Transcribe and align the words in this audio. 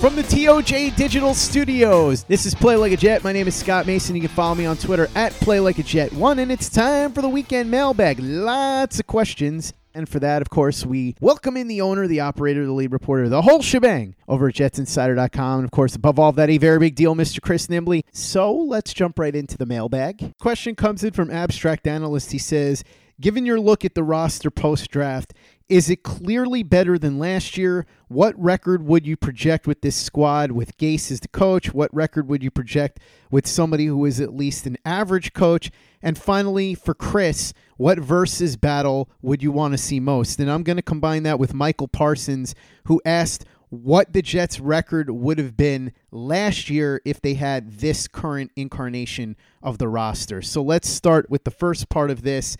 From 0.00 0.14
the 0.14 0.22
TOJ 0.22 0.94
Digital 0.94 1.32
Studios, 1.32 2.24
this 2.24 2.44
is 2.44 2.54
Play 2.54 2.76
Like 2.76 2.92
a 2.92 2.98
Jet. 2.98 3.24
My 3.24 3.32
name 3.32 3.48
is 3.48 3.54
Scott 3.54 3.86
Mason. 3.86 4.14
You 4.14 4.20
can 4.20 4.30
follow 4.30 4.54
me 4.54 4.66
on 4.66 4.76
Twitter 4.76 5.08
at 5.14 5.32
Play 5.32 5.58
Like 5.58 5.78
a 5.78 5.82
Jet 5.82 6.12
One, 6.12 6.38
and 6.38 6.52
it's 6.52 6.68
time 6.68 7.12
for 7.12 7.22
the 7.22 7.28
weekend 7.30 7.70
mailbag. 7.70 8.20
Lots 8.20 9.00
of 9.00 9.06
questions. 9.06 9.72
And 9.94 10.06
for 10.06 10.20
that, 10.20 10.42
of 10.42 10.50
course, 10.50 10.84
we 10.84 11.16
welcome 11.22 11.56
in 11.56 11.66
the 11.66 11.80
owner, 11.80 12.06
the 12.06 12.20
operator, 12.20 12.66
the 12.66 12.72
lead 12.72 12.92
reporter, 12.92 13.30
the 13.30 13.40
whole 13.40 13.62
shebang 13.62 14.14
over 14.28 14.48
at 14.48 14.54
jetsinsider.com. 14.54 15.60
And 15.60 15.64
of 15.64 15.70
course, 15.70 15.96
above 15.96 16.18
all 16.18 16.32
that, 16.32 16.50
a 16.50 16.58
very 16.58 16.78
big 16.78 16.94
deal, 16.94 17.14
Mr. 17.14 17.40
Chris 17.40 17.68
Nimbley. 17.68 18.02
So 18.12 18.54
let's 18.54 18.92
jump 18.92 19.18
right 19.18 19.34
into 19.34 19.56
the 19.56 19.64
mailbag. 19.64 20.34
Question 20.38 20.74
comes 20.74 21.02
in 21.04 21.12
from 21.12 21.30
Abstract 21.30 21.86
Analyst. 21.86 22.32
He 22.32 22.38
says, 22.38 22.84
Given 23.18 23.46
your 23.46 23.58
look 23.58 23.82
at 23.86 23.94
the 23.94 24.02
roster 24.02 24.50
post 24.50 24.90
draft, 24.90 25.32
is 25.68 25.90
it 25.90 26.04
clearly 26.04 26.62
better 26.62 26.98
than 26.98 27.18
last 27.18 27.56
year? 27.56 27.86
What 28.08 28.40
record 28.40 28.84
would 28.84 29.06
you 29.06 29.16
project 29.16 29.66
with 29.66 29.80
this 29.80 29.96
squad 29.96 30.52
with 30.52 30.78
Gase 30.78 31.10
as 31.10 31.20
the 31.20 31.28
coach? 31.28 31.74
What 31.74 31.92
record 31.92 32.28
would 32.28 32.42
you 32.42 32.52
project 32.52 33.00
with 33.30 33.46
somebody 33.46 33.86
who 33.86 34.04
is 34.04 34.20
at 34.20 34.34
least 34.34 34.66
an 34.66 34.78
average 34.84 35.32
coach? 35.32 35.72
And 36.00 36.16
finally, 36.16 36.74
for 36.74 36.94
Chris, 36.94 37.52
what 37.76 37.98
versus 37.98 38.56
battle 38.56 39.10
would 39.22 39.42
you 39.42 39.50
want 39.50 39.74
to 39.74 39.78
see 39.78 39.98
most? 39.98 40.38
And 40.38 40.50
I'm 40.50 40.62
going 40.62 40.76
to 40.76 40.82
combine 40.82 41.24
that 41.24 41.40
with 41.40 41.52
Michael 41.52 41.88
Parsons, 41.88 42.54
who 42.84 43.02
asked 43.04 43.44
what 43.68 44.12
the 44.12 44.22
Jets' 44.22 44.60
record 44.60 45.10
would 45.10 45.38
have 45.38 45.56
been 45.56 45.92
last 46.12 46.70
year 46.70 47.02
if 47.04 47.20
they 47.20 47.34
had 47.34 47.78
this 47.78 48.06
current 48.06 48.52
incarnation 48.54 49.36
of 49.64 49.78
the 49.78 49.88
roster. 49.88 50.42
So 50.42 50.62
let's 50.62 50.88
start 50.88 51.28
with 51.28 51.42
the 51.42 51.50
first 51.50 51.88
part 51.88 52.12
of 52.12 52.22
this. 52.22 52.56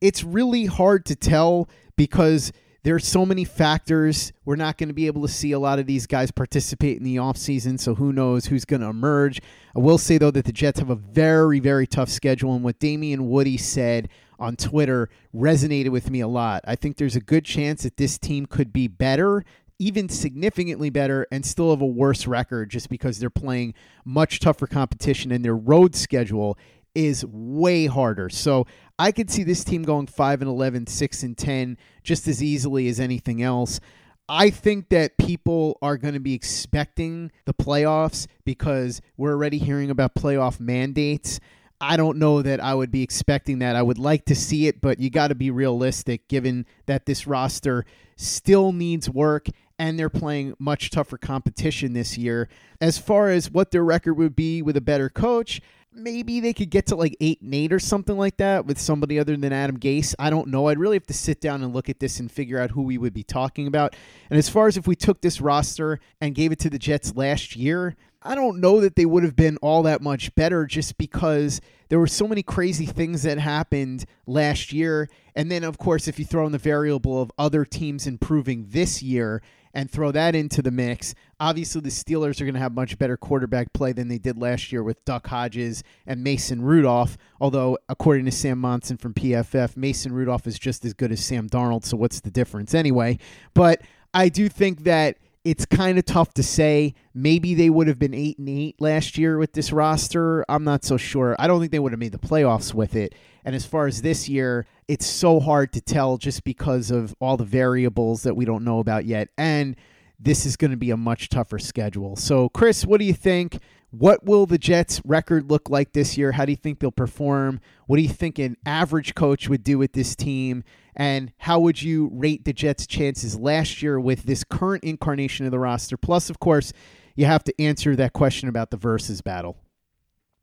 It's 0.00 0.24
really 0.24 0.66
hard 0.66 1.04
to 1.06 1.16
tell 1.16 1.68
because 1.96 2.52
there's 2.82 3.06
so 3.06 3.26
many 3.26 3.44
factors. 3.44 4.32
We're 4.46 4.56
not 4.56 4.78
going 4.78 4.88
to 4.88 4.94
be 4.94 5.06
able 5.06 5.22
to 5.22 5.28
see 5.28 5.52
a 5.52 5.58
lot 5.58 5.78
of 5.78 5.86
these 5.86 6.06
guys 6.06 6.30
participate 6.30 6.96
in 6.96 7.04
the 7.04 7.16
offseason, 7.16 7.78
so 7.78 7.94
who 7.94 8.12
knows 8.12 8.46
who's 8.46 8.64
going 8.64 8.80
to 8.80 8.88
emerge. 8.88 9.42
I 9.76 9.80
will 9.80 9.98
say, 9.98 10.16
though, 10.16 10.30
that 10.30 10.46
the 10.46 10.52
Jets 10.52 10.78
have 10.78 10.88
a 10.88 10.94
very, 10.94 11.60
very 11.60 11.86
tough 11.86 12.08
schedule, 12.08 12.54
and 12.54 12.64
what 12.64 12.78
Damien 12.78 13.28
Woody 13.28 13.58
said 13.58 14.08
on 14.38 14.56
Twitter 14.56 15.10
resonated 15.34 15.90
with 15.90 16.10
me 16.10 16.20
a 16.20 16.28
lot. 16.28 16.64
I 16.66 16.74
think 16.74 16.96
there's 16.96 17.16
a 17.16 17.20
good 17.20 17.44
chance 17.44 17.82
that 17.82 17.98
this 17.98 18.16
team 18.16 18.46
could 18.46 18.72
be 18.72 18.88
better, 18.88 19.44
even 19.78 20.08
significantly 20.08 20.88
better, 20.88 21.26
and 21.30 21.44
still 21.44 21.70
have 21.70 21.82
a 21.82 21.86
worse 21.86 22.26
record 22.26 22.70
just 22.70 22.88
because 22.88 23.18
they're 23.18 23.28
playing 23.28 23.74
much 24.06 24.40
tougher 24.40 24.66
competition 24.66 25.30
and 25.30 25.44
their 25.44 25.56
road 25.56 25.94
schedule 25.94 26.56
is 26.94 27.24
way 27.26 27.86
harder. 27.86 28.28
So 28.28 28.66
I 28.98 29.12
could 29.12 29.30
see 29.30 29.42
this 29.42 29.64
team 29.64 29.82
going 29.82 30.06
5 30.06 30.42
and 30.42 30.50
11, 30.50 30.86
6 30.86 31.22
and 31.22 31.36
10 31.36 31.78
just 32.02 32.28
as 32.28 32.42
easily 32.42 32.88
as 32.88 33.00
anything 33.00 33.42
else. 33.42 33.80
I 34.28 34.50
think 34.50 34.90
that 34.90 35.18
people 35.18 35.76
are 35.82 35.96
going 35.96 36.14
to 36.14 36.20
be 36.20 36.34
expecting 36.34 37.32
the 37.46 37.54
playoffs 37.54 38.28
because 38.44 39.00
we're 39.16 39.32
already 39.32 39.58
hearing 39.58 39.90
about 39.90 40.14
playoff 40.14 40.60
mandates. 40.60 41.40
I 41.80 41.96
don't 41.96 42.18
know 42.18 42.42
that 42.42 42.60
I 42.60 42.74
would 42.74 42.90
be 42.90 43.02
expecting 43.02 43.58
that. 43.60 43.74
I 43.74 43.82
would 43.82 43.98
like 43.98 44.26
to 44.26 44.34
see 44.34 44.68
it, 44.68 44.80
but 44.80 45.00
you 45.00 45.10
got 45.10 45.28
to 45.28 45.34
be 45.34 45.50
realistic 45.50 46.28
given 46.28 46.66
that 46.86 47.06
this 47.06 47.26
roster 47.26 47.84
still 48.16 48.70
needs 48.70 49.08
work 49.08 49.48
and 49.78 49.98
they're 49.98 50.10
playing 50.10 50.54
much 50.58 50.90
tougher 50.90 51.16
competition 51.16 51.94
this 51.94 52.18
year. 52.18 52.50
As 52.82 52.98
far 52.98 53.30
as 53.30 53.50
what 53.50 53.70
their 53.70 53.82
record 53.82 54.14
would 54.14 54.36
be 54.36 54.60
with 54.60 54.76
a 54.76 54.82
better 54.82 55.08
coach, 55.08 55.62
maybe 55.92 56.40
they 56.40 56.52
could 56.52 56.70
get 56.70 56.86
to 56.86 56.96
like 56.96 57.16
eight 57.20 57.40
and 57.40 57.54
eight 57.54 57.72
or 57.72 57.78
something 57.78 58.16
like 58.16 58.36
that 58.36 58.64
with 58.66 58.78
somebody 58.78 59.18
other 59.18 59.36
than 59.36 59.52
Adam 59.52 59.78
Gase. 59.78 60.14
I 60.18 60.30
don't 60.30 60.48
know. 60.48 60.68
I'd 60.68 60.78
really 60.78 60.96
have 60.96 61.06
to 61.06 61.14
sit 61.14 61.40
down 61.40 61.62
and 61.62 61.74
look 61.74 61.88
at 61.88 62.00
this 62.00 62.20
and 62.20 62.30
figure 62.30 62.60
out 62.60 62.70
who 62.70 62.82
we 62.82 62.98
would 62.98 63.12
be 63.12 63.22
talking 63.22 63.66
about. 63.66 63.96
And 64.28 64.38
as 64.38 64.48
far 64.48 64.68
as 64.68 64.76
if 64.76 64.86
we 64.86 64.96
took 64.96 65.20
this 65.20 65.40
roster 65.40 65.98
and 66.20 66.34
gave 66.34 66.52
it 66.52 66.58
to 66.60 66.70
the 66.70 66.78
Jets 66.78 67.16
last 67.16 67.56
year, 67.56 67.96
I 68.22 68.34
don't 68.34 68.60
know 68.60 68.80
that 68.80 68.96
they 68.96 69.06
would 69.06 69.24
have 69.24 69.34
been 69.34 69.56
all 69.58 69.82
that 69.84 70.02
much 70.02 70.34
better 70.34 70.66
just 70.66 70.98
because 70.98 71.60
there 71.88 71.98
were 71.98 72.06
so 72.06 72.28
many 72.28 72.42
crazy 72.42 72.84
things 72.84 73.22
that 73.22 73.38
happened 73.38 74.04
last 74.26 74.72
year. 74.72 75.08
And 75.34 75.50
then, 75.50 75.64
of 75.64 75.78
course, 75.78 76.06
if 76.06 76.18
you 76.18 76.26
throw 76.26 76.44
in 76.44 76.52
the 76.52 76.58
variable 76.58 77.20
of 77.20 77.32
other 77.38 77.64
teams 77.64 78.06
improving 78.06 78.66
this 78.68 79.02
year, 79.02 79.40
and 79.74 79.90
throw 79.90 80.10
that 80.12 80.34
into 80.34 80.62
the 80.62 80.70
mix. 80.70 81.14
Obviously, 81.38 81.80
the 81.80 81.90
Steelers 81.90 82.40
are 82.40 82.44
going 82.44 82.54
to 82.54 82.60
have 82.60 82.72
much 82.72 82.98
better 82.98 83.16
quarterback 83.16 83.72
play 83.72 83.92
than 83.92 84.08
they 84.08 84.18
did 84.18 84.36
last 84.36 84.72
year 84.72 84.82
with 84.82 85.04
Duck 85.04 85.26
Hodges 85.26 85.82
and 86.06 86.22
Mason 86.22 86.62
Rudolph. 86.62 87.16
Although, 87.40 87.78
according 87.88 88.24
to 88.26 88.30
Sam 88.32 88.58
Monson 88.58 88.96
from 88.96 89.14
PFF, 89.14 89.76
Mason 89.76 90.12
Rudolph 90.12 90.46
is 90.46 90.58
just 90.58 90.84
as 90.84 90.92
good 90.92 91.12
as 91.12 91.24
Sam 91.24 91.48
Darnold. 91.48 91.84
So, 91.84 91.96
what's 91.96 92.20
the 92.20 92.30
difference 92.30 92.74
anyway? 92.74 93.18
But 93.54 93.82
I 94.12 94.28
do 94.28 94.48
think 94.48 94.84
that 94.84 95.16
it's 95.50 95.66
kind 95.66 95.98
of 95.98 96.04
tough 96.04 96.32
to 96.34 96.44
say. 96.44 96.94
Maybe 97.12 97.54
they 97.54 97.70
would 97.70 97.88
have 97.88 97.98
been 97.98 98.14
eight 98.14 98.38
and 98.38 98.48
eight 98.48 98.80
last 98.80 99.18
year 99.18 99.36
with 99.36 99.52
this 99.52 99.72
roster. 99.72 100.44
I'm 100.48 100.62
not 100.62 100.84
so 100.84 100.96
sure. 100.96 101.34
I 101.40 101.48
don't 101.48 101.58
think 101.58 101.72
they 101.72 101.80
would 101.80 101.90
have 101.90 101.98
made 101.98 102.12
the 102.12 102.18
playoffs 102.18 102.72
with 102.72 102.94
it. 102.94 103.16
And 103.44 103.56
as 103.56 103.66
far 103.66 103.88
as 103.88 104.02
this 104.02 104.28
year, 104.28 104.64
it's 104.86 105.06
so 105.06 105.40
hard 105.40 105.72
to 105.72 105.80
tell 105.80 106.18
just 106.18 106.44
because 106.44 106.92
of 106.92 107.16
all 107.18 107.36
the 107.36 107.44
variables 107.44 108.22
that 108.22 108.36
we 108.36 108.44
don't 108.44 108.62
know 108.62 108.78
about 108.78 109.06
yet. 109.06 109.30
And 109.36 109.74
this 110.20 110.46
is 110.46 110.56
going 110.56 110.70
to 110.70 110.76
be 110.76 110.92
a 110.92 110.96
much 110.96 111.30
tougher 111.30 111.58
schedule. 111.58 112.14
So, 112.14 112.48
Chris, 112.50 112.86
what 112.86 113.00
do 113.00 113.04
you 113.04 113.14
think? 113.14 113.58
What 113.90 114.24
will 114.24 114.46
the 114.46 114.58
Jets' 114.58 115.02
record 115.04 115.50
look 115.50 115.68
like 115.68 115.94
this 115.94 116.16
year? 116.16 116.30
How 116.30 116.44
do 116.44 116.52
you 116.52 116.56
think 116.56 116.78
they'll 116.78 116.92
perform? 116.92 117.60
What 117.88 117.96
do 117.96 118.02
you 118.02 118.08
think 118.08 118.38
an 118.38 118.56
average 118.64 119.16
coach 119.16 119.48
would 119.48 119.64
do 119.64 119.78
with 119.78 119.94
this 119.94 120.14
team? 120.14 120.62
And 121.00 121.32
how 121.38 121.60
would 121.60 121.80
you 121.80 122.10
rate 122.12 122.44
the 122.44 122.52
Jets' 122.52 122.86
chances 122.86 123.34
last 123.34 123.80
year 123.80 123.98
with 123.98 124.24
this 124.24 124.44
current 124.44 124.84
incarnation 124.84 125.46
of 125.46 125.50
the 125.50 125.58
roster? 125.58 125.96
Plus, 125.96 126.28
of 126.28 126.40
course, 126.40 126.74
you 127.16 127.24
have 127.24 127.42
to 127.44 127.58
answer 127.58 127.96
that 127.96 128.12
question 128.12 128.50
about 128.50 128.70
the 128.70 128.76
versus 128.76 129.22
battle. 129.22 129.56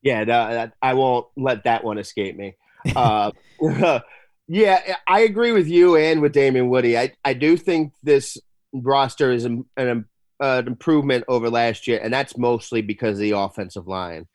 Yeah, 0.01 0.23
no, 0.23 0.71
I 0.81 0.95
won't 0.95 1.27
let 1.37 1.65
that 1.65 1.83
one 1.83 1.99
escape 1.99 2.35
me. 2.35 2.55
Uh, 2.95 3.29
yeah, 4.47 4.95
I 5.07 5.19
agree 5.19 5.51
with 5.51 5.67
you 5.67 5.95
and 5.95 6.21
with 6.21 6.31
Damien 6.31 6.69
Woody. 6.69 6.97
I, 6.97 7.13
I 7.23 7.35
do 7.35 7.55
think 7.55 7.93
this 8.01 8.35
roster 8.73 9.31
is 9.31 9.45
an, 9.45 9.63
an, 9.77 10.05
an 10.39 10.65
improvement 10.65 11.25
over 11.27 11.51
last 11.51 11.85
year, 11.85 11.99
and 12.01 12.11
that's 12.11 12.35
mostly 12.35 12.81
because 12.81 13.17
of 13.17 13.21
the 13.21 13.37
offensive 13.37 13.87
line. 13.87 14.25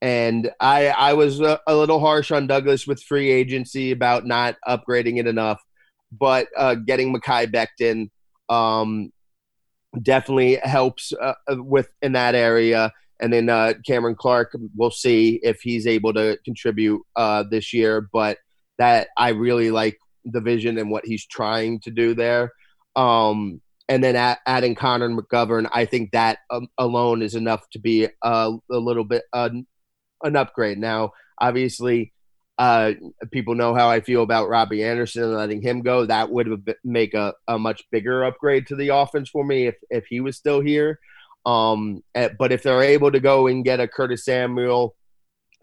And 0.00 0.48
I 0.60 0.88
I 0.90 1.14
was 1.14 1.40
a, 1.40 1.58
a, 1.66 1.74
little 1.74 1.98
harsh 1.98 2.30
on 2.30 2.46
Douglas 2.46 2.86
with 2.86 3.02
free 3.02 3.32
agency 3.32 3.90
about 3.90 4.26
not 4.26 4.56
upgrading 4.66 5.18
it 5.18 5.26
enough, 5.26 5.60
but 6.18 6.48
uh, 6.56 6.74
getting 6.74 7.14
Mekhi 7.14 7.50
Becton 7.52 8.10
um, 8.48 9.12
definitely 10.02 10.58
helps 10.62 11.12
uh, 11.12 11.34
with 11.48 11.88
in 12.02 12.12
that 12.12 12.34
area. 12.34 12.92
And 13.20 13.32
then 13.32 13.48
uh, 13.48 13.74
Cameron 13.86 14.16
Clark, 14.16 14.56
we'll 14.76 14.90
see 14.90 15.38
if 15.42 15.60
he's 15.60 15.86
able 15.86 16.12
to 16.14 16.38
contribute 16.44 17.02
uh, 17.14 17.44
this 17.48 17.72
year. 17.72 18.08
But 18.12 18.38
that 18.78 19.08
I 19.16 19.30
really 19.30 19.70
like 19.70 19.98
the 20.24 20.40
vision 20.40 20.78
and 20.78 20.90
what 20.90 21.06
he's 21.06 21.26
trying 21.26 21.80
to 21.80 21.90
do 21.90 22.14
there. 22.14 22.52
Um, 22.96 23.60
and 23.88 24.02
then 24.02 24.16
at, 24.16 24.38
adding 24.46 24.74
Connor 24.74 25.08
McGovern, 25.08 25.68
I 25.72 25.84
think 25.84 26.12
that 26.12 26.38
um, 26.50 26.68
alone 26.78 27.22
is 27.22 27.34
enough 27.34 27.68
to 27.70 27.78
be 27.78 28.08
a, 28.22 28.52
a 28.70 28.76
little 28.78 29.04
bit 29.04 29.22
uh, 29.32 29.50
an 30.22 30.36
upgrade. 30.36 30.78
Now, 30.78 31.12
obviously, 31.40 32.12
uh, 32.62 32.92
people 33.32 33.56
know 33.56 33.74
how 33.74 33.90
I 33.90 34.00
feel 34.00 34.22
about 34.22 34.48
Robbie 34.48 34.84
Anderson 34.84 35.24
and 35.24 35.34
letting 35.34 35.60
him 35.60 35.82
go. 35.82 36.06
That 36.06 36.30
would 36.30 36.72
make 36.84 37.12
a, 37.12 37.34
a 37.48 37.58
much 37.58 37.82
bigger 37.90 38.22
upgrade 38.22 38.68
to 38.68 38.76
the 38.76 38.90
offense 38.90 39.28
for 39.28 39.44
me 39.44 39.66
if, 39.66 39.74
if 39.90 40.06
he 40.06 40.20
was 40.20 40.36
still 40.36 40.60
here. 40.60 41.00
Um, 41.44 42.04
eh, 42.14 42.28
but 42.38 42.52
if 42.52 42.62
they're 42.62 42.82
able 42.82 43.10
to 43.10 43.18
go 43.18 43.48
and 43.48 43.64
get 43.64 43.80
a 43.80 43.88
Curtis 43.88 44.24
Samuel, 44.24 44.94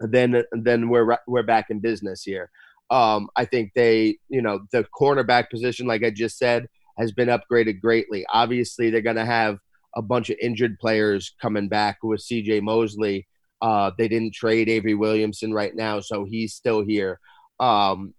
then 0.00 0.44
then 0.52 0.90
we're 0.90 1.16
we're 1.26 1.42
back 1.42 1.70
in 1.70 1.80
business 1.80 2.22
here. 2.22 2.50
Um, 2.90 3.30
I 3.34 3.46
think 3.46 3.72
they, 3.74 4.18
you 4.28 4.42
know, 4.42 4.60
the 4.70 4.84
cornerback 4.94 5.48
position, 5.48 5.86
like 5.86 6.04
I 6.04 6.10
just 6.10 6.36
said, 6.36 6.68
has 6.98 7.12
been 7.12 7.30
upgraded 7.30 7.80
greatly. 7.80 8.26
Obviously, 8.30 8.90
they're 8.90 9.00
going 9.00 9.16
to 9.16 9.24
have 9.24 9.58
a 9.96 10.02
bunch 10.02 10.28
of 10.28 10.36
injured 10.38 10.78
players 10.78 11.34
coming 11.40 11.68
back 11.68 12.00
with 12.02 12.20
C.J. 12.20 12.60
Mosley 12.60 13.26
uh, 13.62 13.90
they 13.96 14.08
didn't 14.08 14.34
trade 14.34 14.68
Avery 14.68 14.94
Williamson 14.94 15.52
right 15.52 15.74
now, 15.74 16.00
so 16.00 16.24
he's 16.24 16.54
still 16.54 16.84
here. 16.84 17.20
Um, 17.58 18.14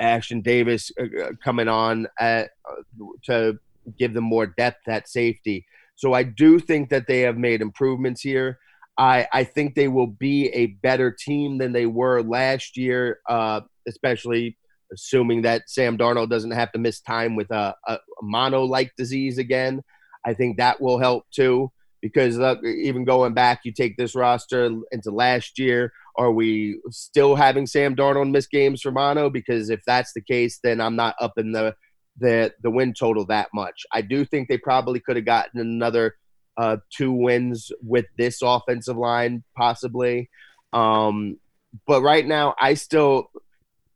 Ashtyn 0.00 0.42
Davis 0.42 0.90
uh, 0.98 1.04
uh, 1.04 1.30
coming 1.44 1.68
on 1.68 2.08
at, 2.18 2.50
uh, 2.68 3.04
to 3.24 3.58
give 3.98 4.14
them 4.14 4.24
more 4.24 4.46
depth 4.46 4.88
at 4.88 5.08
safety. 5.08 5.66
So 5.96 6.12
I 6.12 6.22
do 6.22 6.58
think 6.58 6.88
that 6.90 7.06
they 7.06 7.20
have 7.20 7.36
made 7.36 7.60
improvements 7.60 8.22
here. 8.22 8.58
I, 8.98 9.26
I 9.32 9.44
think 9.44 9.74
they 9.74 9.88
will 9.88 10.06
be 10.06 10.48
a 10.48 10.66
better 10.66 11.10
team 11.10 11.58
than 11.58 11.72
they 11.72 11.86
were 11.86 12.22
last 12.22 12.76
year, 12.76 13.20
uh, 13.28 13.60
especially 13.86 14.56
assuming 14.92 15.42
that 15.42 15.68
Sam 15.68 15.96
Darnold 15.96 16.30
doesn't 16.30 16.50
have 16.50 16.72
to 16.72 16.78
miss 16.78 17.00
time 17.00 17.36
with 17.36 17.50
a, 17.50 17.74
a 17.86 17.98
mono 18.22 18.64
like 18.64 18.92
disease 18.96 19.38
again. 19.38 19.82
I 20.24 20.34
think 20.34 20.58
that 20.58 20.80
will 20.80 20.98
help 20.98 21.24
too 21.30 21.70
because 22.02 22.38
uh, 22.38 22.56
even 22.62 23.04
going 23.04 23.32
back, 23.32 23.60
you 23.64 23.72
take 23.72 23.96
this 23.96 24.14
roster 24.14 24.70
into 24.90 25.10
last 25.10 25.58
year. 25.58 25.92
Are 26.18 26.32
we 26.32 26.78
still 26.90 27.36
having 27.36 27.66
Sam 27.66 27.96
Darnold 27.96 28.30
miss 28.30 28.46
games 28.46 28.82
for 28.82 28.90
mono? 28.90 29.30
Because 29.30 29.70
if 29.70 29.80
that's 29.86 30.12
the 30.12 30.20
case, 30.20 30.58
then 30.62 30.80
I'm 30.80 30.96
not 30.96 31.14
up 31.20 31.34
in 31.38 31.52
the 31.52 31.74
the 32.18 32.52
the 32.62 32.70
win 32.70 32.92
total 32.92 33.24
that 33.26 33.48
much. 33.54 33.86
I 33.90 34.02
do 34.02 34.24
think 34.26 34.48
they 34.48 34.58
probably 34.58 35.00
could 35.00 35.16
have 35.16 35.24
gotten 35.24 35.60
another 35.60 36.16
uh, 36.56 36.78
two 36.90 37.12
wins 37.12 37.72
with 37.82 38.04
this 38.18 38.40
offensive 38.42 38.96
line, 38.96 39.42
possibly. 39.56 40.28
Um, 40.72 41.38
but 41.86 42.02
right 42.02 42.26
now, 42.26 42.54
I 42.60 42.74
still, 42.74 43.30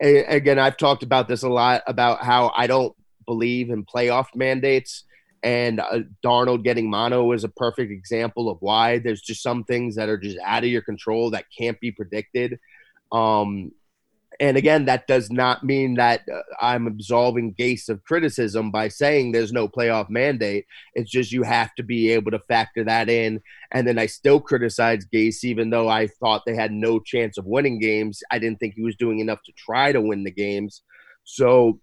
again, 0.00 0.58
I've 0.58 0.78
talked 0.78 1.02
about 1.02 1.28
this 1.28 1.42
a 1.42 1.48
lot 1.48 1.82
about 1.86 2.22
how 2.22 2.52
I 2.56 2.66
don't 2.66 2.94
believe 3.26 3.70
in 3.70 3.84
playoff 3.84 4.28
mandates. 4.34 5.04
And 5.46 5.78
uh, 5.78 6.00
Darnold 6.24 6.64
getting 6.64 6.90
mono 6.90 7.30
is 7.30 7.44
a 7.44 7.48
perfect 7.48 7.92
example 7.92 8.50
of 8.50 8.58
why. 8.58 8.98
There's 8.98 9.22
just 9.22 9.44
some 9.44 9.62
things 9.62 9.94
that 9.94 10.08
are 10.08 10.18
just 10.18 10.38
out 10.44 10.64
of 10.64 10.70
your 10.70 10.82
control 10.82 11.30
that 11.30 11.44
can't 11.56 11.78
be 11.78 11.92
predicted. 11.92 12.58
Um, 13.12 13.70
and 14.40 14.56
again, 14.56 14.86
that 14.86 15.06
does 15.06 15.30
not 15.30 15.62
mean 15.62 15.94
that 15.94 16.22
uh, 16.28 16.40
I'm 16.60 16.88
absolving 16.88 17.54
Gase 17.54 17.88
of 17.88 18.02
criticism 18.02 18.72
by 18.72 18.88
saying 18.88 19.30
there's 19.30 19.52
no 19.52 19.68
playoff 19.68 20.10
mandate. 20.10 20.66
It's 20.94 21.12
just 21.12 21.30
you 21.30 21.44
have 21.44 21.72
to 21.76 21.84
be 21.84 22.10
able 22.10 22.32
to 22.32 22.40
factor 22.40 22.82
that 22.82 23.08
in. 23.08 23.40
And 23.70 23.86
then 23.86 24.00
I 24.00 24.06
still 24.06 24.40
criticize 24.40 25.06
Gase, 25.06 25.44
even 25.44 25.70
though 25.70 25.88
I 25.88 26.08
thought 26.08 26.42
they 26.44 26.56
had 26.56 26.72
no 26.72 26.98
chance 26.98 27.38
of 27.38 27.46
winning 27.46 27.78
games. 27.78 28.20
I 28.32 28.40
didn't 28.40 28.58
think 28.58 28.74
he 28.74 28.82
was 28.82 28.96
doing 28.96 29.20
enough 29.20 29.44
to 29.46 29.52
try 29.52 29.92
to 29.92 30.00
win 30.00 30.24
the 30.24 30.32
games. 30.32 30.82
So 31.22 31.78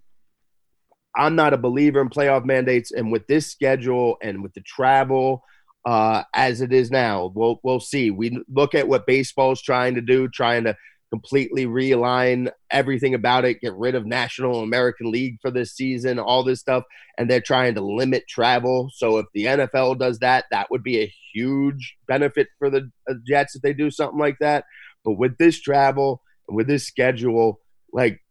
I'm 1.15 1.35
not 1.35 1.53
a 1.53 1.57
believer 1.57 2.01
in 2.01 2.09
playoff 2.09 2.45
mandates, 2.45 2.91
and 2.91 3.11
with 3.11 3.27
this 3.27 3.47
schedule 3.47 4.17
and 4.21 4.41
with 4.41 4.53
the 4.53 4.61
travel 4.61 5.43
uh, 5.85 6.23
as 6.33 6.61
it 6.61 6.71
is 6.71 6.91
now, 6.91 7.31
we'll 7.35 7.59
we'll 7.63 7.79
see. 7.79 8.09
We 8.09 8.41
look 8.47 8.73
at 8.73 8.87
what 8.87 9.05
baseball 9.05 9.51
is 9.51 9.61
trying 9.61 9.95
to 9.95 10.01
do, 10.01 10.27
trying 10.27 10.63
to 10.63 10.75
completely 11.11 11.67
realign 11.67 12.49
everything 12.71 13.13
about 13.13 13.45
it, 13.45 13.61
get 13.61 13.75
rid 13.75 13.93
of 13.93 14.03
National 14.03 14.63
American 14.63 15.11
League 15.11 15.37
for 15.43 15.51
this 15.51 15.73
season, 15.73 16.17
all 16.17 16.43
this 16.43 16.59
stuff, 16.59 16.83
and 17.19 17.29
they're 17.29 17.39
trying 17.39 17.75
to 17.75 17.81
limit 17.81 18.23
travel. 18.27 18.89
So 18.93 19.19
if 19.19 19.27
the 19.33 19.45
NFL 19.45 19.99
does 19.99 20.17
that, 20.19 20.45
that 20.49 20.71
would 20.71 20.81
be 20.81 21.01
a 21.01 21.13
huge 21.31 21.95
benefit 22.07 22.47
for 22.57 22.71
the 22.71 22.89
uh, 23.07 23.13
Jets 23.27 23.55
if 23.55 23.61
they 23.61 23.73
do 23.73 23.91
something 23.91 24.17
like 24.17 24.37
that. 24.39 24.65
But 25.05 25.19
with 25.19 25.37
this 25.37 25.61
travel, 25.61 26.23
and 26.47 26.57
with 26.57 26.67
this 26.67 26.87
schedule, 26.87 27.59
like 27.91 28.22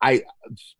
I 0.00 0.22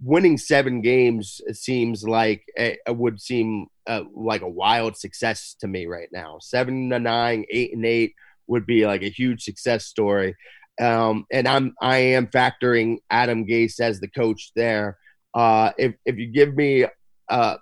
winning 0.01 0.39
seven 0.39 0.81
games 0.81 1.41
seems 1.53 2.05
like 2.05 2.45
it 2.57 2.79
would 2.89 3.21
seem 3.21 3.67
uh, 3.87 4.03
like 4.15 4.43
a 4.43 4.49
wild 4.49 4.97
success 4.97 5.57
to 5.61 5.67
me 5.67 5.87
right 5.87 6.09
now. 6.13 6.39
Seven 6.41 6.91
to 6.91 6.99
nine, 6.99 7.45
eight 7.51 7.73
and 7.73 7.85
eight 7.85 8.15
would 8.47 8.65
be 8.65 8.87
like 8.87 9.03
a 9.03 9.11
huge 9.11 9.43
success 9.43 9.87
story. 9.87 10.37
Um, 10.81 11.27
and 11.33 11.49
I'm 11.49 11.75
I 11.81 11.97
am 11.99 12.29
factoring 12.29 12.99
Adam 13.11 13.47
Gase 13.47 13.81
as 13.81 13.99
the 13.99 14.09
coach 14.09 14.53
there. 14.55 14.99
Uh, 15.35 15.73
if 15.79 15.95
if 16.05 16.17
you 16.17 16.29
give 16.29 16.55
me, 16.55 16.87
uh, 17.29 17.57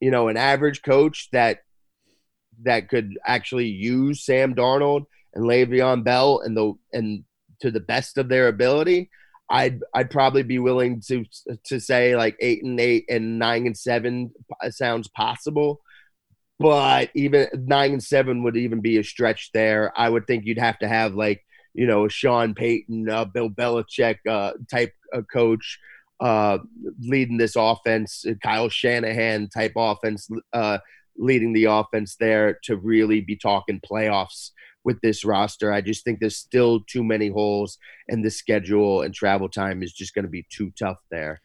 you 0.00 0.10
know, 0.10 0.28
an 0.28 0.38
average 0.38 0.82
coach 0.82 1.28
that 1.32 1.58
that 2.62 2.88
could 2.88 3.18
actually 3.26 3.66
use 3.66 4.24
Sam 4.24 4.54
Darnold 4.54 5.04
and 5.34 5.44
Le'Veon 5.44 6.04
Bell 6.04 6.40
and 6.40 6.56
the 6.56 6.72
and 6.92 7.24
to 7.60 7.70
the 7.70 7.80
best 7.80 8.16
of 8.16 8.28
their 8.28 8.48
ability, 8.48 9.10
I'd 9.52 9.80
I'd 9.94 10.10
probably 10.10 10.42
be 10.42 10.58
willing 10.58 11.02
to 11.08 11.24
to 11.66 11.78
say 11.78 12.16
like 12.16 12.36
eight 12.40 12.64
and 12.64 12.80
eight 12.80 13.04
and 13.10 13.38
nine 13.38 13.66
and 13.66 13.76
seven 13.76 14.32
sounds 14.70 15.08
possible, 15.08 15.82
but 16.58 17.10
even 17.14 17.48
nine 17.52 17.92
and 17.92 18.02
seven 18.02 18.42
would 18.44 18.56
even 18.56 18.80
be 18.80 18.96
a 18.96 19.04
stretch 19.04 19.50
there. 19.52 19.92
I 19.94 20.08
would 20.08 20.26
think 20.26 20.46
you'd 20.46 20.58
have 20.58 20.78
to 20.78 20.88
have 20.88 21.14
like 21.14 21.44
you 21.74 21.86
know 21.86 22.08
Sean 22.08 22.54
Payton, 22.54 23.10
uh, 23.10 23.26
Bill 23.26 23.50
Belichick 23.50 24.16
uh, 24.26 24.52
type 24.70 24.94
of 25.12 25.26
coach 25.30 25.78
uh, 26.20 26.58
leading 27.00 27.36
this 27.36 27.54
offense, 27.54 28.24
Kyle 28.42 28.70
Shanahan 28.70 29.50
type 29.50 29.72
offense 29.76 30.30
uh, 30.54 30.78
leading 31.18 31.52
the 31.52 31.64
offense 31.64 32.16
there 32.18 32.58
to 32.64 32.76
really 32.76 33.20
be 33.20 33.36
talking 33.36 33.80
playoffs 33.80 34.52
with 34.84 35.00
this 35.00 35.24
roster. 35.24 35.72
I 35.72 35.80
just 35.80 36.04
think 36.04 36.20
there's 36.20 36.36
still 36.36 36.80
too 36.80 37.04
many 37.04 37.28
holes, 37.28 37.78
and 38.08 38.24
the 38.24 38.30
schedule 38.30 39.02
and 39.02 39.14
travel 39.14 39.48
time 39.48 39.82
is 39.82 39.92
just 39.92 40.14
going 40.14 40.24
to 40.24 40.30
be 40.30 40.46
too 40.50 40.72
tough 40.78 40.98
there. 41.10 41.40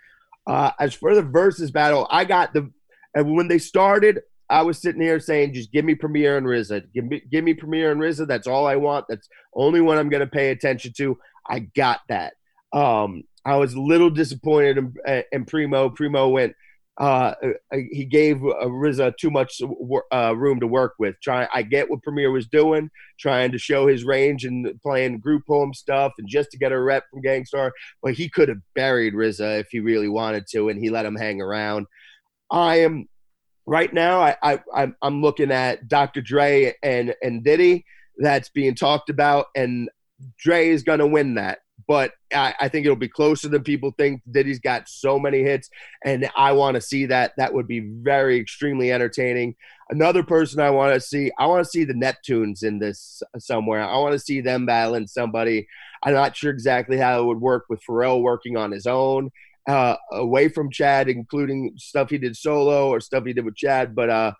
Uh, 0.45 0.71
as 0.79 0.93
for 0.93 1.13
the 1.13 1.21
versus 1.21 1.71
battle, 1.71 2.07
I 2.09 2.23
got 2.23 2.53
the 2.53 2.71
and 3.17 3.35
when 3.35 3.47
they 3.47 3.57
started, 3.57 4.21
I 4.49 4.61
was 4.61 4.79
sitting 4.79 5.01
here 5.01 5.19
saying, 5.19 5.53
just 5.53 5.71
give 5.71 5.83
me 5.83 5.95
Premier 5.95 6.37
and 6.37 6.45
RZA. 6.45 6.93
Give 6.93 7.05
me, 7.05 7.21
give 7.31 7.43
me 7.43 7.55
Premier 7.55 7.91
and 7.91 7.99
RZA. 7.99 8.27
That's 8.27 8.45
all 8.45 8.67
I 8.67 8.75
want. 8.75 9.05
That's 9.09 9.27
only 9.55 9.81
one 9.81 9.97
I'm 9.97 10.09
going 10.09 10.21
to 10.21 10.27
pay 10.27 10.51
attention 10.51 10.93
to. 10.97 11.17
I 11.49 11.59
got 11.59 12.01
that. 12.09 12.33
Um, 12.73 13.23
I 13.43 13.55
was 13.55 13.73
a 13.73 13.81
little 13.81 14.11
disappointed 14.11 14.77
in, 14.77 15.23
in 15.31 15.45
Primo. 15.45 15.89
Primo 15.89 16.29
went 16.29 16.55
uh, 16.97 17.33
he 17.91 18.05
gave 18.05 18.37
uh, 18.37 18.65
RZA 18.65 19.17
too 19.17 19.29
much 19.29 19.61
uh, 20.11 20.35
room 20.35 20.59
to 20.59 20.67
work 20.67 20.93
with. 20.97 21.15
Try, 21.21 21.47
I 21.53 21.61
get 21.61 21.89
what 21.89 22.01
Premier 22.01 22.31
was 22.31 22.47
doing, 22.47 22.89
trying 23.19 23.51
to 23.51 23.59
show 23.59 23.87
his 23.87 24.03
range 24.03 24.45
and 24.45 24.67
playing 24.81 25.19
group 25.19 25.43
home 25.47 25.73
stuff, 25.73 26.13
and 26.17 26.27
just 26.27 26.49
to 26.51 26.57
get 26.57 26.71
a 26.71 26.79
rep 26.79 27.03
from 27.11 27.21
Gang 27.21 27.45
Starr. 27.45 27.71
But 28.01 28.13
he 28.13 28.29
could 28.29 28.49
have 28.49 28.61
buried 28.73 29.13
RZA 29.13 29.59
if 29.59 29.67
he 29.69 29.79
really 29.79 30.09
wanted 30.09 30.47
to, 30.51 30.69
and 30.69 30.79
he 30.79 30.89
let 30.89 31.05
him 31.05 31.15
hang 31.15 31.39
around. 31.39 31.85
I 32.49 32.77
am 32.79 33.07
right 33.67 33.93
now. 33.93 34.19
I, 34.21 34.59
I 34.73 34.91
I'm 35.01 35.21
looking 35.21 35.51
at 35.51 35.87
Dr. 35.87 36.21
Dre 36.21 36.73
and 36.81 37.13
and 37.21 37.43
Diddy. 37.43 37.85
That's 38.17 38.49
being 38.49 38.73
talked 38.73 39.11
about, 39.11 39.47
and 39.55 39.87
Dre 40.39 40.69
is 40.69 40.81
going 40.81 40.99
to 40.99 41.07
win 41.07 41.35
that 41.35 41.59
but 41.87 42.11
I, 42.33 42.53
I, 42.59 42.67
think 42.67 42.85
it'll 42.85 42.97
be 42.97 43.07
closer 43.07 43.47
than 43.47 43.63
people 43.63 43.91
think. 43.97 44.21
Diddy's 44.29 44.59
got 44.59 44.89
so 44.89 45.17
many 45.17 45.41
hits, 45.41 45.69
and 46.03 46.29
I 46.35 46.51
want 46.51 46.75
to 46.75 46.81
see 46.81 47.05
that. 47.05 47.31
That 47.37 47.53
would 47.53 47.67
be 47.67 47.79
very 47.79 48.37
extremely 48.37 48.91
entertaining. 48.91 49.55
Another 49.89 50.21
person 50.21 50.59
I 50.59 50.69
want 50.69 50.93
to 50.93 50.99
see, 50.99 51.31
I 51.39 51.45
want 51.45 51.63
to 51.63 51.69
see 51.69 51.85
the 51.85 51.93
Neptunes 51.93 52.63
in 52.63 52.79
this 52.79 53.23
somewhere. 53.39 53.81
I 53.81 53.97
want 53.97 54.13
to 54.13 54.19
see 54.19 54.41
them 54.41 54.65
battling 54.65 55.07
somebody. 55.07 55.67
I'm 56.03 56.13
not 56.13 56.35
sure 56.35 56.51
exactly 56.51 56.97
how 56.97 57.21
it 57.21 57.25
would 57.25 57.41
work 57.41 57.65
with 57.69 57.81
Pharrell 57.89 58.21
working 58.21 58.57
on 58.57 58.71
his 58.71 58.85
own, 58.85 59.31
uh, 59.67 59.95
away 60.11 60.49
from 60.49 60.69
Chad, 60.69 61.07
including 61.07 61.73
stuff 61.77 62.09
he 62.09 62.17
did 62.17 62.35
solo 62.35 62.89
or 62.89 62.99
stuff 62.99 63.23
he 63.25 63.33
did 63.33 63.45
with 63.45 63.55
Chad, 63.55 63.95
but 63.95 64.09
uh, 64.09 64.33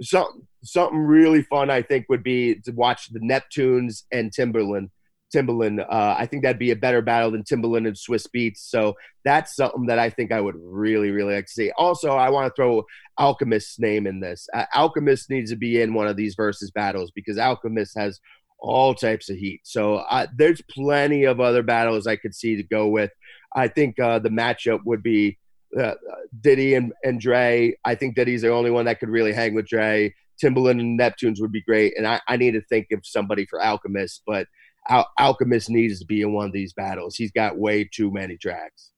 something 0.00 0.46
something 0.62 0.98
really 0.98 1.42
fun 1.42 1.68
I 1.68 1.82
think 1.82 2.06
would 2.08 2.22
be 2.22 2.54
to 2.64 2.72
watch 2.72 3.10
the 3.10 3.20
Neptunes 3.20 4.04
and 4.10 4.32
Timbaland 4.32 4.88
Timbaland. 5.34 5.80
Uh, 5.80 6.14
I 6.16 6.26
think 6.26 6.42
that'd 6.42 6.58
be 6.58 6.70
a 6.70 6.76
better 6.76 7.02
battle 7.02 7.30
than 7.30 7.42
Timbaland 7.42 7.86
and 7.86 7.96
Swizz 7.96 8.26
Beatz. 8.34 8.58
So 8.58 8.94
that's 9.24 9.56
something 9.56 9.86
that 9.86 9.98
I 9.98 10.10
think 10.10 10.32
I 10.32 10.40
would 10.40 10.56
really, 10.58 11.10
really 11.10 11.34
like 11.34 11.46
to 11.46 11.52
see. 11.52 11.72
Also, 11.76 12.10
I 12.10 12.30
want 12.30 12.46
to 12.46 12.54
throw 12.54 12.84
Alchemist's 13.18 13.78
name 13.78 14.06
in 14.06 14.20
this. 14.20 14.46
Uh, 14.54 14.66
Alchemist 14.74 15.30
needs 15.30 15.50
to 15.50 15.56
be 15.56 15.80
in 15.80 15.94
one 15.94 16.06
of 16.06 16.16
these 16.16 16.34
versus 16.34 16.70
battles 16.70 17.10
because 17.14 17.38
Alchemist 17.38 17.96
has 17.96 18.20
all 18.60 18.94
types 18.94 19.28
of 19.28 19.36
heat. 19.36 19.60
So 19.64 19.96
uh, 19.96 20.26
there's 20.36 20.62
plenty 20.70 21.24
of 21.24 21.40
other 21.40 21.62
battles 21.62 22.06
I 22.06 22.16
could 22.16 22.34
see 22.34 22.56
to 22.56 22.62
go 22.62 22.88
with. 22.88 23.10
I 23.54 23.68
think 23.68 23.98
uh, 23.98 24.20
the 24.20 24.30
matchup 24.30 24.80
would 24.84 25.02
be 25.02 25.38
uh, 25.78 25.94
Diddy 26.40 26.74
and, 26.74 26.92
and 27.02 27.20
Dre. 27.20 27.76
I 27.84 27.94
think 27.94 28.14
Diddy's 28.14 28.42
the 28.42 28.50
only 28.50 28.70
one 28.70 28.84
that 28.86 29.00
could 29.00 29.10
really 29.10 29.32
hang 29.32 29.54
with 29.54 29.66
Dre. 29.66 30.14
Timbaland 30.42 30.80
and 30.80 30.98
Neptunes 30.98 31.40
would 31.40 31.52
be 31.52 31.62
great. 31.62 31.94
And 31.96 32.06
I, 32.06 32.20
I 32.26 32.36
need 32.36 32.52
to 32.52 32.62
think 32.62 32.88
of 32.92 33.00
somebody 33.04 33.46
for 33.46 33.60
Alchemist, 33.60 34.22
but– 34.26 34.46
Al- 34.88 35.10
Alchemist 35.18 35.70
needs 35.70 35.98
to 36.00 36.06
be 36.06 36.22
in 36.22 36.32
one 36.32 36.46
of 36.46 36.52
these 36.52 36.72
battles. 36.72 37.16
He's 37.16 37.32
got 37.32 37.58
way 37.58 37.84
too 37.84 38.10
many 38.10 38.36
tracks. 38.36 38.90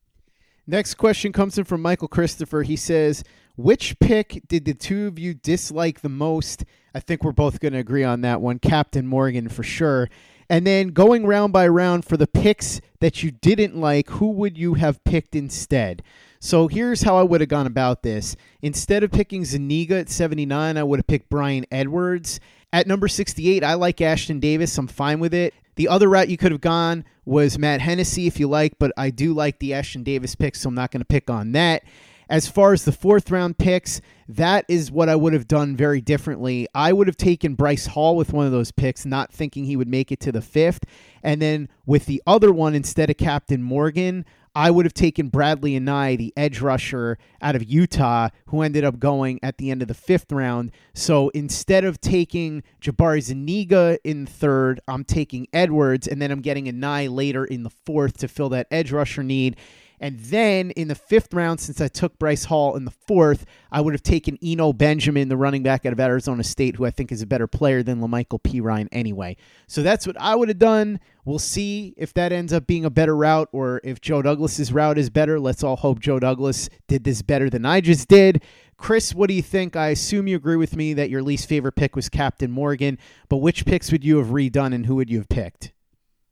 Next 0.67 0.95
question 0.95 1.33
comes 1.33 1.59
in 1.59 1.65
from 1.65 1.81
Michael 1.81 2.09
Christopher. 2.09 2.63
He 2.63 2.77
says, 2.77 3.23
Which 3.55 3.99
pick 4.01 4.43
did 4.49 4.65
the 4.65 4.75
two 4.75 5.07
of 5.07 5.19
you 5.19 5.35
dislike 5.35 6.01
the 6.01 6.09
most? 6.09 6.65
I 6.95 7.01
think 7.01 7.23
we're 7.23 7.33
both 7.33 7.61
going 7.61 7.75
to 7.75 7.79
agree 7.79 8.03
on 8.03 8.23
that 8.23 8.41
one. 8.41 8.59
Captain 8.59 9.07
Morgan 9.07 9.49
for 9.49 9.63
sure. 9.63 10.09
And 10.49 10.67
then 10.67 10.89
going 10.89 11.27
round 11.27 11.53
by 11.53 11.67
round 11.69 12.05
for 12.05 12.17
the 12.17 12.27
picks 12.27 12.81
that 13.01 13.23
you 13.23 13.31
didn't 13.31 13.77
like, 13.81 14.09
who 14.11 14.31
would 14.31 14.57
you 14.57 14.75
have 14.75 15.03
picked 15.05 15.35
instead? 15.35 16.03
So 16.41 16.69
here's 16.69 17.03
how 17.03 17.17
I 17.17 17.23
would 17.23 17.41
have 17.41 17.49
gone 17.49 17.67
about 17.67 18.03
this. 18.03 18.37
Instead 18.63 19.03
of 19.03 19.11
picking 19.11 19.45
Zuniga 19.45 19.99
at 19.99 20.09
79, 20.09 20.77
I 20.77 20.83
would 20.83 20.99
have 21.01 21.07
picked 21.07 21.29
Bryan 21.29 21.67
Edwards. 21.71 22.39
At 22.73 22.87
number 22.87 23.09
68, 23.09 23.65
I 23.65 23.75
like 23.75 23.97
Ashtyn 23.97 24.41
Davis. 24.41 24.77
I'm 24.79 24.87
fine 24.87 25.19
with 25.19 25.35
it. 25.35 25.55
The 25.77 25.89
other 25.89 26.09
route 26.09 26.29
you 26.29 26.37
could 26.37 26.53
have 26.53 26.61
gone 26.61 27.05
was 27.25 27.59
Matt 27.59 27.81
Hennessy, 27.81 28.27
if 28.27 28.41
you 28.41 28.49
like, 28.49 28.79
but 28.79 28.93
I 28.97 29.11
do 29.11 29.33
like 29.33 29.59
the 29.59 29.73
Ashtyn 29.73 30.05
Davis 30.05 30.35
pick, 30.35 30.57
so 30.57 30.69
I'm 30.69 30.75
not 30.75 30.91
going 30.91 31.01
to 31.01 31.07
pick 31.07 31.31
on 31.31 31.53
that. 31.53 31.85
As 32.29 32.49
far 32.49 32.73
as 32.73 32.85
the 32.85 32.93
fourth 32.93 33.31
round 33.31 33.57
picks, 33.57 34.01
that 34.29 34.65
is 34.69 34.91
what 34.91 35.09
I 35.09 35.15
would 35.15 35.33
have 35.33 35.47
done 35.47 35.77
very 35.77 36.01
differently. 36.01 36.67
I 36.75 36.93
would 36.93 37.07
have 37.07 37.17
taken 37.17 37.55
Bryce 37.55 37.87
Hall 37.87 38.17
with 38.17 38.33
one 38.33 38.47
of 38.47 38.53
those 38.53 38.73
picks, 38.73 39.07
not 39.07 39.33
thinking 39.33 39.65
he 39.65 39.77
would 39.77 39.87
make 39.87 40.11
it 40.11 40.19
to 40.21 40.33
the 40.33 40.43
fifth. 40.43 40.85
And 41.23 41.41
then 41.41 41.69
with 41.85 42.07
the 42.07 42.21
other 42.27 42.53
one, 42.53 42.75
instead 42.75 43.11
of 43.11 43.17
Captain 43.17 43.63
Morgan, 43.63 44.25
I 44.57 44.71
would 44.71 44.87
have 44.87 44.95
taken 44.95 45.31
Bradlee 45.31 45.77
and 45.77 45.87
Anae, 45.87 46.17
the 46.17 46.33
edge 46.35 46.63
rusher 46.63 47.19
out 47.43 47.55
of 47.55 47.63
Utah, 47.63 48.31
who 48.47 48.63
ended 48.63 48.85
up 48.85 48.99
going 48.99 49.39
at 49.43 49.59
the 49.59 49.71
end 49.71 49.83
of 49.83 49.89
the 49.89 49.93
fifth 49.93 50.33
round. 50.33 50.73
So 50.95 51.29
instead 51.29 51.85
of 51.85 52.01
taking 52.01 52.63
Jabari 52.81 53.21
Zuniga 53.21 53.99
in 54.03 54.25
third, 54.25 54.81
I'm 54.89 55.05
taking 55.05 55.47
Edwards, 55.53 56.09
and 56.09 56.23
then 56.23 56.31
I'm 56.31 56.41
getting 56.41 56.65
Anae 56.65 57.15
later 57.15 57.45
in 57.45 57.65
the 57.65 57.71
fourth 57.85 58.17
to 58.17 58.29
fill 58.29 58.49
that 58.49 58.67
edge 58.71 58.93
rusher 58.93 59.23
need. 59.23 59.57
And 60.01 60.19
then 60.19 60.71
in 60.73 60.89
the 60.89 60.95
fifth 60.95 61.33
round, 61.33 61.61
since 61.61 61.81
I 61.81 61.89
took 61.89 62.19
Bryce 62.19 62.45
Hall 62.45 62.77
in 62.77 62.85
the 62.85 62.91
fourth, 62.91 63.47
I 63.71 63.81
would 63.81 63.95
have 63.95 64.03
taken 64.03 64.39
Eno 64.43 64.73
Benjamin, 64.73 65.29
the 65.29 65.37
running 65.37 65.63
back 65.63 65.87
out 65.87 65.93
of 65.93 66.01
Arizona 66.01 66.45
State, 66.45 66.77
who 66.77 66.85
I 66.85 66.91
think 66.91 67.11
is 67.13 67.23
a 67.23 67.27
better 67.27 67.47
player 67.47 67.83
than 67.83 68.01
La'Mical 68.01 68.43
Perine 68.43 68.89
anyway. 68.93 69.37
So 69.67 69.83
that's 69.83 70.07
what 70.07 70.21
I 70.21 70.35
would 70.35 70.49
have 70.49 70.59
done. 70.59 71.01
We'll 71.25 71.39
see 71.39 71.95
if 71.97 72.15
that 72.15 72.33
ends 72.33 72.53
up 72.53 72.67
being 72.67 72.85
a 72.85 72.91
better 72.91 73.17
route 73.17 73.49
or 73.53 73.81
if 73.83 74.01
Joe 74.01 74.23
Douglas's 74.23 74.73
route 74.73 74.99
is 74.99 75.11
better. 75.11 75.41
Let's 75.41 75.65
all 75.65 75.77
hope 75.77 75.99
Joe 75.99 76.21
Douglas 76.21 76.69
did 76.87 77.05
this 77.05 77.23
better 77.23 77.51
than 77.51 77.65
I 77.65 77.81
just 77.81 78.09
did. 78.09 78.43
Chris, 78.77 79.15
what 79.15 79.29
do 79.29 79.35
you 79.35 79.43
think? 79.43 79.75
I 79.75 79.89
assume 79.89 80.29
you 80.29 80.37
agree 80.37 80.57
with 80.57 80.77
me 80.77 80.93
that 80.95 81.11
your 81.11 81.23
least 81.23 81.49
favorite 81.49 81.73
pick 81.73 81.97
was 81.97 82.09
Captain 82.09 82.51
Morgan, 82.51 82.99
but 83.29 83.39
which 83.39 83.65
picks 83.65 83.91
would 83.91 84.05
you 84.05 84.19
have 84.19 84.29
redone 84.29 84.75
and 84.75 84.87
who 84.87 84.97
would 84.97 85.11
you 85.11 85.19
have 85.19 85.29
picked? 85.29 85.73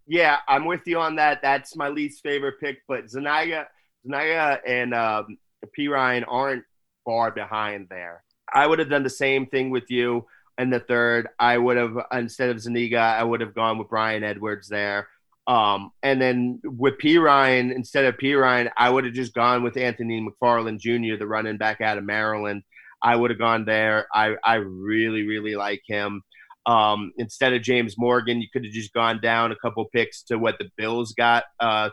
Yeah, 0.07 0.39
I'm 0.49 0.67
with 0.67 0.83
you 0.87 0.99
on 0.99 1.17
that. 1.17 1.41
That's 1.43 1.77
my 1.77 1.89
least 1.89 2.23
favorite 2.23 2.61
pick, 2.61 2.83
but 2.87 3.09
Zuniga, 3.09 3.67
Zuniga 4.05 4.61
and 4.67 4.95
um, 4.95 5.39
Perine 5.79 6.25
aren't 6.29 6.65
far 7.05 7.31
behind 7.31 7.89
there. 7.89 8.23
I 8.53 8.67
would 8.67 8.79
have 8.79 8.91
done 8.91 9.03
the 9.03 9.11
same 9.11 9.47
thing 9.47 9.71
with 9.71 9.91
you 9.91 10.27
in 10.59 10.71
the 10.71 10.81
third. 10.81 11.29
I 11.39 11.57
would 11.59 11.77
have 11.77 11.97
instead 12.13 12.51
of 12.51 12.61
Zuniga, 12.61 12.99
I 12.99 13.25
would 13.25 13.41
have 13.41 13.55
gone 13.55 13.79
with 13.79 13.89
Bryan 13.89 14.25
Edwards 14.25 14.69
there. 14.69 15.09
Um, 15.47 15.91
and 16.03 16.21
then 16.21 16.61
with 16.65 16.95
Perine 16.99 17.75
instead 17.75 18.05
of 18.05 18.17
Perine, 18.17 18.71
I 18.77 18.89
would 18.89 19.05
have 19.05 19.15
just 19.15 19.35
gone 19.35 19.63
with 19.63 19.77
Anthony 19.77 20.27
McFarland 20.27 20.81
Jr., 20.81 21.19
the 21.19 21.27
running 21.27 21.59
back 21.59 21.81
out 21.81 21.99
of 21.99 22.05
Maryland. 22.05 22.63
I 23.03 23.17
would 23.17 23.31
have 23.31 23.39
gone 23.39 23.67
there. 23.67 24.07
I, 24.15 24.37
I 24.43 24.55
really, 24.55 25.27
really 25.27 25.55
like 25.55 25.83
him. 25.87 26.23
Um, 26.67 27.13
instead 27.19 27.53
of 27.53 27.63
James 27.63 27.97
Morgan, 27.99 28.41
you 28.41 28.49
could 28.53 28.65
have 28.65 28.73
just 28.73 28.93
gone 28.93 29.21
down 29.21 29.53
a 29.53 29.57
couple 29.57 29.85
picks 29.87 30.23
to 30.25 30.37
what 30.37 30.59
the 30.59 30.71
Bills 30.77 31.13
got. 31.13 31.45
Uh, 31.61 31.91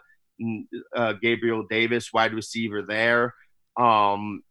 uh, 0.96 1.14
Gabriel 1.22 1.66
Davis, 1.70 2.12
wide 2.14 2.34
receiver 2.34 2.82
there. 2.82 3.34
Um, 3.80 4.44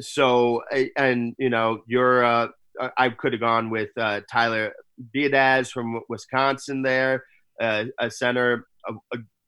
so, 0.00 0.62
and 0.96 1.34
you 1.38 1.50
know, 1.50 1.82
you're. 1.86 2.24
Uh, 2.24 2.48
I 2.96 3.08
could 3.08 3.32
have 3.32 3.40
gone 3.40 3.70
with 3.70 3.88
uh, 3.96 4.20
Tyler 4.30 4.74
Biadasz 5.14 5.70
from 5.70 6.00
Wisconsin 6.08 6.82
there, 6.82 7.24
uh, 7.60 7.84
a 7.98 8.10
center. 8.10 8.66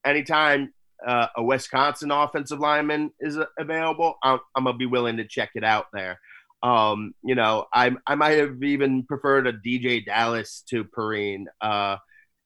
anytime 0.04 0.72
uh, 1.06 1.26
a 1.36 1.42
Wisconsin 1.42 2.10
offensive 2.10 2.58
lineman 2.58 3.10
is 3.20 3.38
available, 3.58 4.16
I'm, 4.22 4.40
I'm, 4.56 4.64
gonna 4.64 4.78
be 4.78 4.86
willing 4.86 5.18
to 5.18 5.26
check 5.26 5.50
it 5.54 5.64
out 5.64 5.86
there. 5.92 6.18
Um, 6.62 7.14
you 7.22 7.34
know, 7.34 7.66
I 7.72 7.92
I 8.06 8.14
might 8.14 8.38
have 8.38 8.62
even 8.62 9.04
preferred 9.04 9.46
a 9.46 9.52
DeeJay 9.52 10.06
Dallas 10.06 10.64
to 10.70 10.84
Perine. 10.84 11.44
Uh, 11.60 11.96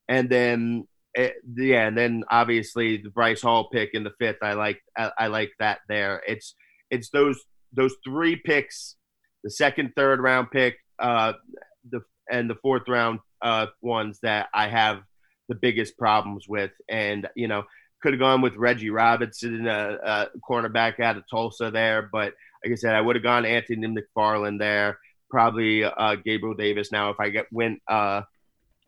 and 0.09 0.29
then 0.29 0.87
it, 1.15 1.33
eh, 1.33 1.63
yeah, 1.63 1.87
and 1.87 1.97
then 1.97 2.25
obviously 2.31 2.99
the 2.99 3.11
Bryce 3.11 3.43
Hall 3.43 3.69
pick 3.71 3.91
in 3.95 4.05
the 4.05 4.13
fifth. 4.19 4.39
I 4.43 4.55
like 4.55 4.81
I, 4.97 5.11
I 5.19 5.27
like 5.29 5.53
that 5.59 5.81
there. 5.89 6.23
It's 6.27 6.55
it's 6.91 7.11
those 7.11 7.43
those 7.73 7.95
three 8.05 8.37
picks, 8.37 8.97
the 9.45 9.51
second, 9.51 9.93
third 9.97 10.21
round 10.21 10.51
pick, 10.51 10.77
uh, 10.99 11.35
the 11.91 12.03
and 12.31 12.49
the 12.49 12.57
fourth 12.57 12.89
round 12.89 13.21
uh, 13.41 13.67
ones 13.81 14.19
that 14.23 14.49
I 14.55 14.69
have 14.69 15.03
the 15.49 15.55
biggest 15.55 15.97
problems 15.99 16.47
with. 16.49 16.73
And 16.89 17.29
you 17.35 17.49
know, 17.49 17.65
could 18.03 18.13
have 18.13 18.21
gone 18.21 18.43
with 18.43 18.57
Reggie 18.57 18.91
Robinson, 18.91 19.67
a, 19.67 19.99
a 20.03 20.29
cornerback 20.49 21.01
out 21.01 21.17
of 21.17 21.25
Tulsa 21.31 21.71
there, 21.71 22.09
but 22.13 22.35
like 22.65 22.73
I 22.73 22.77
said, 22.77 22.95
I 22.95 23.01
would 23.01 23.17
have 23.17 23.23
gone 23.23 23.45
Anthony 23.45 23.87
McFarland 23.87 24.59
there, 24.59 24.99
probably 25.31 25.85
uh, 25.85 26.17
Gabriel 26.17 26.55
Davis. 26.55 26.93
Now, 26.93 27.11
if 27.11 27.19
I 27.19 27.31
get 27.31 27.47
went 27.53 27.83
uh, 27.89 28.23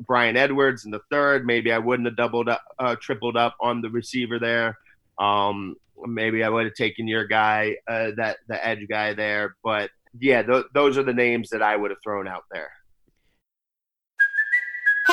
Bryan 0.00 0.36
Edwards 0.36 0.84
in 0.84 0.90
the 0.90 1.00
third, 1.10 1.46
maybe 1.46 1.72
I 1.72 1.78
wouldn't 1.78 2.06
have 2.06 2.16
doubled 2.16 2.48
up, 2.48 2.62
uh, 2.78 2.96
tripled 2.96 3.36
up 3.36 3.56
on 3.60 3.80
the 3.80 3.90
receiver 3.90 4.38
there. 4.38 4.78
Um, 5.18 5.76
maybe 6.06 6.42
I 6.44 6.48
would 6.48 6.66
have 6.66 6.74
taken 6.74 7.08
your 7.08 7.26
guy, 7.26 7.76
uh, 7.88 8.10
that 8.16 8.38
the 8.48 8.64
edge 8.64 8.86
guy 8.88 9.14
there. 9.14 9.56
But 9.62 9.90
yeah, 10.20 10.42
th- 10.42 10.66
those 10.74 10.98
are 10.98 11.02
the 11.02 11.14
names 11.14 11.50
that 11.50 11.62
I 11.62 11.76
would 11.76 11.90
have 11.90 12.02
thrown 12.02 12.28
out 12.28 12.44
there. 12.52 12.70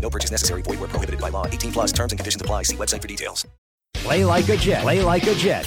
No 0.00 0.08
purchase 0.10 0.30
necessary. 0.30 0.62
Void 0.62 0.80
were 0.80 0.88
prohibited 0.88 1.20
by 1.20 1.28
law. 1.28 1.46
18 1.46 1.72
plus 1.72 1.92
terms 1.92 2.12
and 2.12 2.18
conditions 2.18 2.40
apply. 2.40 2.62
See 2.62 2.76
website 2.76 3.02
for 3.02 3.08
details. 3.08 3.46
Play 3.94 4.24
like 4.24 4.48
a 4.48 4.56
Jet. 4.56 4.82
Play 4.82 5.02
like 5.02 5.26
a 5.26 5.34
Jet. 5.34 5.66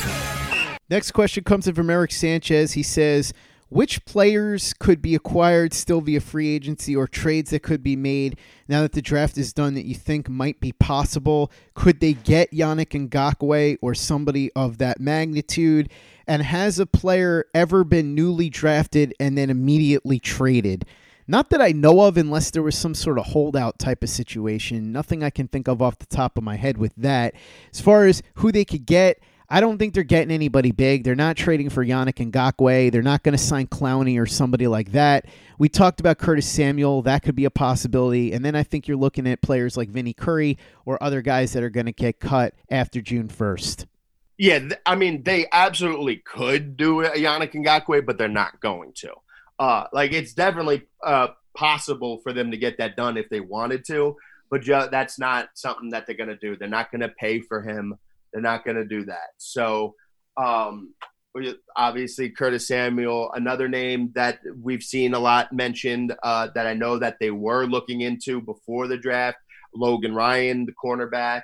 Next 0.90 1.12
question 1.12 1.44
comes 1.44 1.68
in 1.68 1.76
from 1.76 1.90
Eric 1.90 2.12
Sanchez. 2.12 2.74
He 2.74 2.84
says, 2.84 3.34
which 3.72 4.04
players 4.04 4.74
could 4.74 5.02
be 5.02 5.16
acquired 5.16 5.74
still 5.74 6.02
via 6.02 6.20
free 6.20 6.54
agency 6.54 6.94
or 6.94 7.08
trades 7.08 7.52
that 7.52 7.64
could 7.64 7.82
be 7.82 7.96
made 7.96 8.38
now 8.68 8.82
that 8.82 8.92
the 8.92 9.02
draft 9.02 9.38
is 9.38 9.54
done 9.54 9.76
that 9.76 9.86
you 9.86 9.96
think 9.96 10.28
might 10.28 10.60
be 10.60 10.74
possible? 10.74 11.50
Could 11.74 12.02
they 12.02 12.12
get 12.12 12.52
Yannick 12.52 13.10
Ngakoue 13.10 13.78
or 13.82 13.96
somebody 13.96 14.52
of 14.58 14.78
that 14.80 15.00
magnitude? 15.00 15.90
And 16.28 16.42
has 16.42 16.80
a 16.80 16.86
player 16.86 17.46
ever 17.54 17.86
been 17.86 18.14
newly 18.14 18.50
drafted 18.50 19.14
and 19.22 19.38
then 19.38 19.50
immediately 19.50 20.20
traded? 20.20 20.86
Not 21.28 21.50
that 21.50 21.62
I 21.62 21.72
know 21.72 22.01
of, 22.01 22.18
unless 22.18 22.51
there 22.51 22.63
was 22.63 22.78
some 22.78 22.94
sort 22.94 23.18
of 23.18 23.28
holdout 23.28 23.80
type 23.80 24.04
of 24.04 24.10
situation. 24.10 24.92
Nothing 24.92 25.24
I 25.24 25.30
can 25.30 25.48
think 25.48 25.68
of 25.68 25.82
off 25.82 26.00
the 26.00 26.06
top 26.06 26.38
of 26.38 26.44
my 26.44 26.56
head 26.56 26.78
with 26.78 26.94
that. 26.98 27.36
As 27.72 27.82
far 27.82 28.06
as 28.06 28.22
who 28.36 28.51
they 28.51 28.66
could 28.66 28.86
get, 28.86 29.20
I 29.54 29.60
don't 29.60 29.78
think 29.78 29.93
they're 29.93 30.04
getting 30.04 30.32
anybody 30.32 30.72
big. 30.72 31.04
They're 31.04 31.13
not 31.13 31.36
trading 31.36 31.69
for 31.69 31.86
Yannick 31.86 32.32
Ngakoue. 32.32 32.89
They're 32.89 33.02
not 33.02 33.22
going 33.22 33.34
to 33.34 33.43
sign 33.43 33.67
Clowney 33.67 34.17
or 34.17 34.26
somebody 34.26 34.65
like 34.65 34.93
that. 34.93 35.26
We 35.60 35.67
talked 35.67 36.00
about 36.00 36.19
Curtis 36.19 36.48
Samuel. 36.48 37.02
That 37.02 37.22
could 37.22 37.36
be 37.36 37.43
a 37.43 37.52
possibility. 37.52 38.32
And 38.32 38.45
then 38.45 38.56
I 38.56 38.63
think 38.63 38.88
you're 38.88 38.95
looking 38.95 39.28
at 39.28 39.41
players 39.41 39.76
like 39.76 39.89
Vinny 39.89 40.13
Curry 40.13 40.58
or 40.86 41.02
other 41.04 41.22
guys 41.22 41.52
that 41.52 41.63
are 41.63 41.69
going 41.69 41.86
to 41.86 41.91
get 41.91 42.22
cut 42.22 42.54
after 42.69 43.02
June 43.02 43.28
1st. 43.28 43.88
Yeah, 44.38 44.69
I 44.86 44.95
mean, 44.95 45.24
they 45.24 45.48
absolutely 45.52 46.15
could 46.15 46.78
do 46.78 47.04
Yannick 47.04 47.54
Ngakoue, 47.54 48.06
but 48.06 48.17
they're 48.17 48.30
not 48.30 48.62
going 48.62 48.93
to. 48.95 49.13
Uh, 49.62 49.86
like, 49.93 50.12
it's 50.12 50.34
definitely 50.34 50.82
uh, 51.06 51.28
possible 51.56 52.19
for 52.24 52.34
them 52.34 52.50
to 52.50 52.58
get 52.58 52.80
that 52.80 52.95
done 52.95 53.15
if 53.15 53.30
they 53.30 53.41
wanted 53.41 53.86
to, 53.86 54.15
but 54.50 54.65
that's 54.65 55.19
not 55.19 55.50
something 55.54 55.91
that 55.91 56.08
they're 56.08 56.17
going 56.17 56.30
to 56.30 56.36
do. 56.36 56.58
They're 56.58 56.67
not 56.67 56.89
going 56.89 57.02
to 57.02 57.10
pay 57.10 57.41
for 57.41 57.62
him. 57.62 57.93
They're 58.34 58.41
not 58.41 58.65
going 58.65 58.78
to 58.78 58.86
do 58.86 59.06
that. 59.06 59.30
So, 59.38 59.93
um, 60.36 60.95
obviously, 61.78 62.32
Curtis 62.32 62.67
Samuel, 62.67 63.32
another 63.36 63.67
name 63.67 64.10
that 64.15 64.39
we've 64.60 64.82
seen 64.82 65.13
a 65.13 65.19
lot 65.19 65.54
mentioned 65.54 66.15
uh, 66.24 66.47
that 66.56 66.65
I 66.65 66.74
know 66.74 66.97
that 66.97 67.17
they 67.19 67.30
were 67.30 67.65
looking 67.65 68.02
into 68.02 68.41
before 68.41 68.88
the 68.88 68.97
draft. 68.97 69.38
Logan 69.76 70.15
Ryan, 70.15 70.65
the 70.65 70.74
cornerback. 70.74 71.43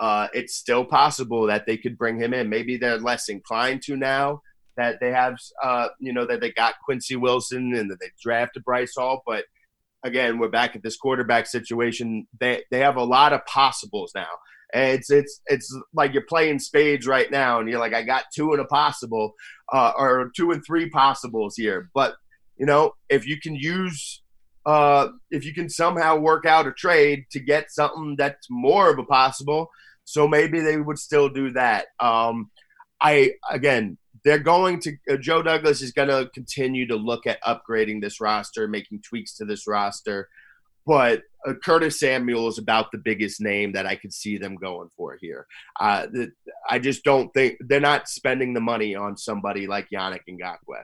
Uh, 0.00 0.28
it's 0.32 0.54
still 0.54 0.86
possible 0.86 1.46
that 1.48 1.66
they 1.66 1.76
could 1.76 1.98
bring 1.98 2.18
him 2.18 2.32
in. 2.32 2.48
Maybe 2.48 2.78
they're 2.78 2.98
less 2.98 3.28
inclined 3.28 3.82
to 3.82 3.94
now 3.94 4.40
that 4.78 5.00
they 5.00 5.10
have, 5.10 5.36
uh, 5.62 5.88
you 6.00 6.12
know, 6.12 6.24
that 6.26 6.40
they 6.40 6.52
got 6.52 6.74
Quincy 6.84 7.16
Wilson 7.16 7.74
and 7.74 7.90
that 7.90 8.00
they 8.00 8.10
drafted 8.22 8.64
Bryce 8.64 8.94
Hall. 8.96 9.22
But 9.26 9.44
again, 10.02 10.38
we're 10.38 10.48
back 10.48 10.76
at 10.76 10.82
this 10.82 10.96
quarterback 10.96 11.46
situation. 11.46 12.26
They 12.40 12.62
they 12.70 12.78
have 12.78 12.96
a 12.96 13.04
lot 13.04 13.32
of 13.32 13.44
possibles 13.46 14.12
now. 14.14 14.28
And 14.72 14.98
it's 14.98 15.10
it's 15.10 15.40
it's 15.46 15.76
like 15.92 16.12
you're 16.12 16.26
playing 16.28 16.60
spades 16.60 17.06
right 17.06 17.30
now, 17.30 17.58
and 17.58 17.68
you're 17.68 17.80
like, 17.80 17.94
I 17.94 18.02
got 18.02 18.24
two 18.34 18.52
and 18.52 18.60
a 18.60 18.66
possible, 18.66 19.34
uh, 19.72 19.92
or 19.96 20.30
two 20.36 20.52
and 20.52 20.62
three 20.64 20.88
possibles 20.90 21.56
here. 21.56 21.90
But 21.94 22.14
you 22.56 22.66
know, 22.66 22.92
if 23.08 23.26
you 23.26 23.40
can 23.40 23.54
use, 23.54 24.22
uh, 24.66 25.08
if 25.30 25.44
you 25.44 25.54
can 25.54 25.70
somehow 25.70 26.16
work 26.18 26.44
out 26.44 26.66
a 26.66 26.72
trade 26.72 27.24
to 27.32 27.40
get 27.40 27.70
something 27.70 28.14
that's 28.16 28.46
more 28.50 28.90
of 28.90 28.98
a 28.98 29.04
possible, 29.04 29.70
so 30.04 30.28
maybe 30.28 30.60
they 30.60 30.76
would 30.76 30.98
still 30.98 31.30
do 31.30 31.52
that. 31.52 31.86
Um, 31.98 32.50
I 33.00 33.32
again, 33.50 33.96
they're 34.24 34.38
going 34.38 34.80
to 34.80 34.96
uh, 35.10 35.16
Joe 35.16 35.42
Douglas 35.42 35.82
is 35.82 35.92
going 35.92 36.08
to 36.08 36.30
continue 36.34 36.86
to 36.88 36.96
look 36.96 37.26
at 37.26 37.42
upgrading 37.42 38.00
this 38.00 38.20
roster, 38.20 38.68
making 38.68 39.02
tweaks 39.02 39.36
to 39.36 39.44
this 39.44 39.66
roster. 39.66 40.28
But 40.86 41.22
uh, 41.46 41.52
Curtis 41.62 42.00
Samuel 42.00 42.48
is 42.48 42.58
about 42.58 42.90
the 42.92 42.98
biggest 42.98 43.40
name 43.40 43.72
that 43.72 43.86
I 43.86 43.94
could 43.94 44.12
see 44.12 44.38
them 44.38 44.56
going 44.56 44.88
for 44.96 45.18
here. 45.20 45.46
Uh, 45.78 46.06
the, 46.06 46.32
I 46.68 46.78
just 46.78 47.04
don't 47.04 47.32
think 47.34 47.58
they're 47.60 47.80
not 47.80 48.08
spending 48.08 48.54
the 48.54 48.60
money 48.60 48.94
on 48.94 49.16
somebody 49.16 49.66
like 49.66 49.88
Yannick 49.92 50.22
Ngakoue. 50.28 50.82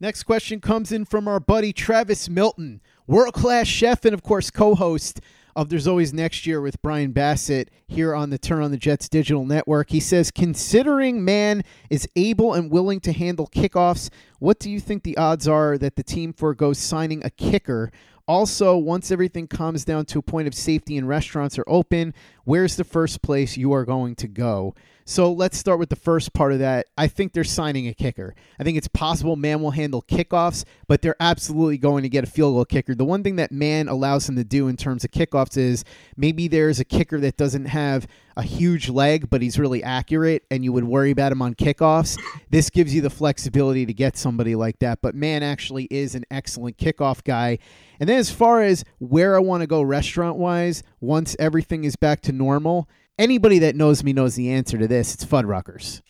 Next 0.00 0.24
question 0.24 0.60
comes 0.60 0.92
in 0.92 1.04
from 1.04 1.28
our 1.28 1.40
buddy 1.40 1.72
Travis 1.72 2.28
Milton, 2.28 2.80
world 3.06 3.34
class 3.34 3.68
chef 3.68 4.04
and, 4.04 4.12
of 4.12 4.22
course, 4.22 4.50
co 4.50 4.74
host 4.74 5.20
of 5.54 5.68
There's 5.68 5.86
Always 5.86 6.12
Next 6.12 6.46
Year 6.46 6.60
with 6.60 6.80
Brian 6.82 7.12
Bassett 7.12 7.70
here 7.86 8.14
on 8.14 8.30
the 8.30 8.38
Turn 8.38 8.62
on 8.62 8.70
the 8.70 8.76
Jets 8.76 9.08
digital 9.08 9.44
network. 9.44 9.90
He 9.90 10.00
says, 10.00 10.30
considering 10.30 11.24
Mann 11.24 11.62
is 11.90 12.08
able 12.16 12.54
and 12.54 12.70
willing 12.70 13.00
to 13.00 13.12
handle 13.12 13.48
kickoffs, 13.48 14.10
what 14.38 14.58
do 14.58 14.70
you 14.70 14.80
think 14.80 15.02
the 15.02 15.16
odds 15.16 15.46
are 15.46 15.76
that 15.78 15.96
the 15.96 16.02
team 16.02 16.32
foregoes 16.32 16.78
signing 16.78 17.24
a 17.24 17.30
kicker? 17.30 17.90
Also, 18.26 18.76
once 18.76 19.10
everything 19.10 19.46
comes 19.46 19.84
down 19.84 20.04
to 20.06 20.18
a 20.18 20.22
point 20.22 20.46
of 20.46 20.54
safety 20.54 20.96
and 20.96 21.08
restaurants 21.08 21.58
are 21.58 21.64
open, 21.66 22.14
where's 22.44 22.76
the 22.76 22.84
first 22.84 23.20
place 23.20 23.56
you 23.56 23.72
are 23.72 23.84
going 23.84 24.14
to 24.14 24.28
go? 24.28 24.74
So 25.04 25.32
let's 25.32 25.58
start 25.58 25.78
with 25.78 25.88
the 25.88 25.96
first 25.96 26.32
part 26.32 26.52
of 26.52 26.60
that. 26.60 26.86
I 26.96 27.08
think 27.08 27.32
they're 27.32 27.44
signing 27.44 27.88
a 27.88 27.94
kicker. 27.94 28.34
I 28.58 28.64
think 28.64 28.78
it's 28.78 28.88
possible 28.88 29.36
Mann 29.36 29.60
will 29.60 29.72
handle 29.72 30.02
kickoffs, 30.02 30.64
but 30.86 31.02
they're 31.02 31.16
absolutely 31.20 31.78
going 31.78 32.02
to 32.02 32.08
get 32.08 32.24
a 32.24 32.26
field 32.26 32.54
goal 32.54 32.64
kicker. 32.64 32.94
The 32.94 33.04
one 33.04 33.22
thing 33.22 33.36
that 33.36 33.50
Mann 33.50 33.88
allows 33.88 34.28
him 34.28 34.36
to 34.36 34.44
do 34.44 34.68
in 34.68 34.76
terms 34.76 35.04
of 35.04 35.10
kickoffs 35.10 35.56
is 35.56 35.84
maybe 36.16 36.48
there's 36.48 36.80
a 36.80 36.84
kicker 36.84 37.18
that 37.20 37.36
doesn't 37.36 37.66
have 37.66 38.06
a 38.36 38.42
huge 38.42 38.88
leg, 38.88 39.28
but 39.28 39.42
he's 39.42 39.58
really 39.58 39.82
accurate, 39.82 40.44
and 40.50 40.64
you 40.64 40.72
would 40.72 40.84
worry 40.84 41.10
about 41.10 41.32
him 41.32 41.42
on 41.42 41.54
kickoffs. 41.54 42.18
This 42.50 42.70
gives 42.70 42.94
you 42.94 43.02
the 43.02 43.10
flexibility 43.10 43.84
to 43.84 43.92
get 43.92 44.16
somebody 44.16 44.54
like 44.54 44.78
that. 44.78 45.00
But 45.02 45.14
Mann 45.14 45.42
actually 45.42 45.84
is 45.90 46.14
an 46.14 46.24
excellent 46.30 46.78
kickoff 46.78 47.24
guy. 47.24 47.58
And 48.00 48.08
then 48.08 48.18
as 48.18 48.30
far 48.30 48.62
as 48.62 48.84
where 48.98 49.36
I 49.36 49.40
want 49.40 49.60
to 49.60 49.66
go 49.66 49.82
restaurant 49.82 50.38
wise, 50.38 50.82
once 51.00 51.36
everything 51.38 51.84
is 51.84 51.96
back 51.96 52.22
to 52.22 52.32
normal, 52.32 52.88
anybody 53.18 53.58
that 53.60 53.76
knows 53.76 54.04
me 54.04 54.12
knows 54.12 54.34
the 54.34 54.50
answer 54.50 54.78
to 54.78 54.88
this. 54.88 55.14
It's 55.14 55.24
Fuddruckers. 55.24 56.02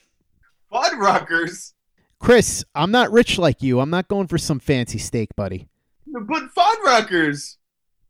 Fuddruckers? 0.72 1.74
Chris, 2.18 2.64
I'm 2.74 2.90
not 2.90 3.10
rich 3.10 3.38
like 3.38 3.62
you. 3.62 3.80
I'm 3.80 3.90
not 3.90 4.08
going 4.08 4.28
for 4.28 4.38
some 4.38 4.60
fancy 4.60 4.98
steak, 4.98 5.30
buddy. 5.36 5.68
But 6.06 6.54
Fuddruckers. 6.54 7.56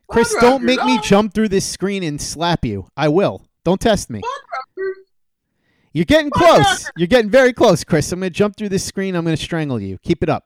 Chris, 0.07 0.35
don't 0.39 0.63
make 0.63 0.83
me 0.83 0.97
oh. 0.99 1.01
jump 1.01 1.33
through 1.33 1.49
this 1.49 1.65
screen 1.65 2.03
and 2.03 2.21
slap 2.21 2.63
you. 2.63 2.87
I 2.95 3.07
will. 3.07 3.45
Don't 3.63 3.81
test 3.81 4.09
me. 4.09 4.21
You're 5.93 6.05
getting 6.05 6.29
close. 6.29 6.89
You're 6.97 7.07
getting 7.07 7.31
very 7.31 7.53
close, 7.53 7.83
Chris. 7.83 8.11
I'm 8.11 8.19
going 8.19 8.31
to 8.31 8.37
jump 8.37 8.57
through 8.57 8.69
this 8.69 8.83
screen. 8.83 9.15
I'm 9.15 9.23
going 9.23 9.35
to 9.35 9.41
strangle 9.41 9.79
you. 9.79 9.97
Keep 9.99 10.23
it 10.23 10.29
up. 10.29 10.45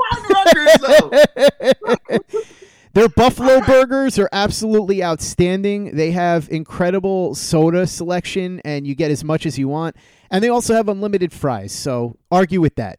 Their 2.94 3.08
buffalo 3.08 3.60
burgers 3.60 4.18
are 4.18 4.28
absolutely 4.32 5.02
outstanding. 5.04 5.94
They 5.96 6.10
have 6.12 6.48
incredible 6.50 7.34
soda 7.34 7.86
selection, 7.86 8.60
and 8.64 8.86
you 8.86 8.94
get 8.94 9.10
as 9.10 9.22
much 9.24 9.46
as 9.46 9.58
you 9.58 9.68
want. 9.68 9.96
And 10.30 10.42
they 10.42 10.48
also 10.48 10.74
have 10.74 10.88
unlimited 10.88 11.32
fries. 11.32 11.72
So 11.72 12.16
argue 12.30 12.60
with 12.60 12.74
that. 12.76 12.98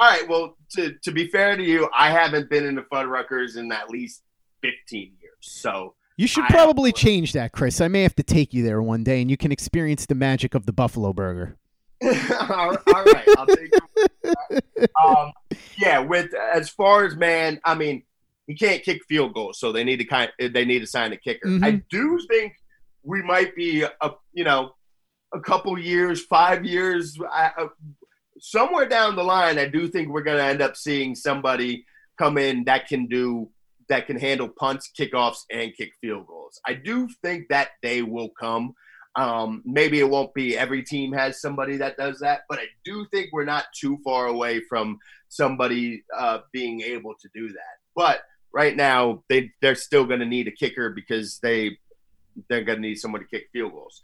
All 0.00 0.08
right. 0.08 0.28
Well, 0.28 0.56
to, 0.72 0.94
to 1.02 1.10
be 1.10 1.26
fair 1.28 1.56
to 1.56 1.62
you, 1.62 1.88
I 1.96 2.10
haven't 2.10 2.48
been 2.48 2.64
into 2.64 2.82
Fuddruckers 2.82 3.56
in 3.56 3.70
at 3.72 3.90
least 3.90 4.22
15 4.62 5.12
years. 5.20 5.34
So 5.40 5.94
You 6.16 6.26
should 6.26 6.44
I- 6.44 6.48
probably 6.48 6.92
change 6.92 7.32
that, 7.32 7.52
Chris. 7.52 7.80
I 7.80 7.88
may 7.88 8.02
have 8.02 8.14
to 8.16 8.22
take 8.22 8.54
you 8.54 8.62
there 8.62 8.80
one 8.82 9.02
day, 9.04 9.20
and 9.20 9.30
you 9.30 9.36
can 9.36 9.50
experience 9.52 10.06
the 10.06 10.14
magic 10.14 10.54
of 10.54 10.66
the 10.66 10.72
buffalo 10.72 11.12
burger. 11.12 11.56
all 12.04 12.76
all 12.94 13.04
right, 13.04 13.28
I'll 13.36 13.46
take. 13.46 13.72
Um, 15.04 15.32
yeah, 15.76 15.98
with 15.98 16.32
as 16.34 16.68
far 16.70 17.04
as 17.04 17.16
Mann, 17.16 17.60
I 17.64 17.74
mean, 17.74 18.04
he 18.48 18.54
can't 18.56 18.82
kick 18.82 19.04
field 19.08 19.34
goals, 19.34 19.60
so 19.60 19.70
they 19.70 19.84
need 19.84 19.98
to 19.98 20.04
kind 20.04 20.32
they 20.40 20.64
need 20.64 20.80
to 20.80 20.86
sign 20.86 21.12
a 21.12 21.16
kicker. 21.16 21.46
I 21.48 21.72
Mhm. 21.72 21.84
do 21.90 22.18
think 22.28 22.54
we 23.04 23.22
might 23.22 23.54
be 23.54 23.82
a 23.82 24.10
you 24.32 24.42
know 24.44 24.74
a 25.32 25.40
couple 25.40 25.78
years, 25.78 26.24
five 26.24 26.64
years, 26.64 27.16
I, 27.30 27.52
uh, 27.58 27.68
somewhere 28.40 28.88
down 28.88 29.14
the 29.14 29.22
line. 29.22 29.58
I 29.58 29.66
do 29.68 29.86
think 29.86 30.08
we're 30.08 30.22
going 30.22 30.38
to 30.38 30.44
end 30.44 30.62
up 30.62 30.74
seeing 30.76 31.14
somebody 31.14 31.84
come 32.18 32.38
in 32.38 32.64
that 32.64 32.88
can 32.88 33.06
do 33.06 33.50
that 33.90 34.06
can 34.06 34.18
handle 34.18 34.48
punts, 34.48 34.90
kickoffs, 34.98 35.44
and 35.50 35.74
kick 35.76 35.92
field 36.00 36.26
goals. 36.26 36.60
I 36.66 36.74
do 36.74 37.08
think 37.22 37.48
that 37.48 37.70
day 37.82 38.02
will 38.02 38.30
come. 38.30 38.74
Um, 39.16 39.62
maybe 39.64 39.98
it 39.98 40.08
won't 40.08 40.32
be 40.34 40.56
every 40.56 40.82
team 40.82 41.12
has 41.12 41.40
somebody 41.40 41.76
that 41.78 41.96
does 41.96 42.20
that, 42.20 42.42
but 42.48 42.58
I 42.58 42.66
do 42.84 43.06
think 43.10 43.30
we're 43.32 43.44
not 43.44 43.64
too 43.78 43.98
far 44.04 44.26
away 44.26 44.60
from 44.68 44.98
somebody 45.28 46.04
uh, 46.16 46.40
being 46.52 46.80
able 46.82 47.14
to 47.20 47.28
do 47.34 47.48
that. 47.48 47.74
But 47.96 48.20
right 48.52 48.74
now, 48.76 49.22
they 49.28 49.50
they're 49.60 49.74
still 49.74 50.04
going 50.04 50.20
to 50.20 50.26
need 50.26 50.48
a 50.48 50.52
kicker 50.52 50.90
because 50.90 51.38
they 51.42 51.78
they're 52.48 52.64
going 52.64 52.78
to 52.78 52.88
need 52.88 52.96
someone 52.96 53.20
to 53.20 53.26
kick 53.26 53.48
field 53.52 53.72
goals. 53.72 54.02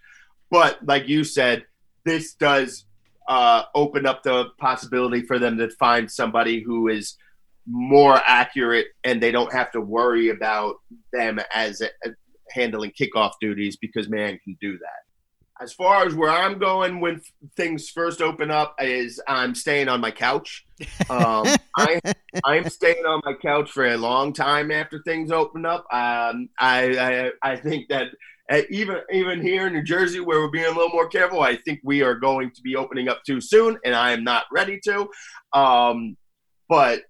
But 0.50 0.84
like 0.84 1.08
you 1.08 1.24
said, 1.24 1.64
this 2.04 2.34
does 2.34 2.84
uh, 3.28 3.64
open 3.74 4.06
up 4.06 4.22
the 4.22 4.46
possibility 4.58 5.22
for 5.22 5.38
them 5.38 5.56
to 5.58 5.70
find 5.70 6.10
somebody 6.10 6.60
who 6.60 6.88
is 6.88 7.16
more 7.66 8.20
accurate, 8.26 8.88
and 9.04 9.22
they 9.22 9.32
don't 9.32 9.52
have 9.52 9.72
to 9.72 9.80
worry 9.80 10.28
about 10.28 10.76
them 11.12 11.40
as 11.54 11.80
a, 11.80 11.88
handling 12.50 12.92
kickoff 12.92 13.32
duties 13.40 13.76
because 13.76 14.08
Mann 14.08 14.38
can 14.44 14.56
do 14.60 14.78
that. 14.78 15.13
As 15.64 15.72
far 15.72 16.04
as 16.06 16.14
where 16.14 16.30
I'm 16.30 16.58
going 16.58 17.00
when 17.00 17.14
f- 17.14 17.32
things 17.56 17.88
first 17.88 18.20
open 18.20 18.50
up 18.50 18.76
is 18.80 19.18
I'm 19.26 19.54
staying 19.54 19.88
on 19.88 19.98
my 19.98 20.10
couch. 20.10 20.66
Um, 21.08 21.46
I 21.78 22.02
I'm 22.44 22.68
staying 22.68 23.06
on 23.06 23.22
my 23.24 23.32
couch 23.32 23.70
for 23.70 23.86
a 23.86 23.96
long 23.96 24.34
time 24.34 24.70
after 24.70 25.00
things 25.04 25.32
open 25.32 25.64
up. 25.64 25.86
Um, 25.90 26.50
I, 26.58 27.30
I 27.42 27.52
I 27.52 27.56
think 27.56 27.88
that 27.88 28.08
uh, 28.52 28.60
even 28.68 28.98
even 29.10 29.40
here 29.40 29.66
in 29.66 29.72
New 29.72 29.82
Jersey, 29.82 30.20
where 30.20 30.38
we're 30.40 30.50
being 30.50 30.66
a 30.66 30.76
little 30.76 30.90
more 30.90 31.08
careful, 31.08 31.40
I 31.40 31.56
think 31.56 31.80
we 31.82 32.02
are 32.02 32.14
going 32.14 32.50
to 32.50 32.60
be 32.60 32.76
opening 32.76 33.08
up 33.08 33.22
too 33.24 33.40
soon, 33.40 33.78
and 33.86 33.94
I 33.94 34.12
am 34.12 34.22
not 34.22 34.44
ready 34.52 34.78
to. 34.84 35.08
Um, 35.54 36.18
but 36.68 37.04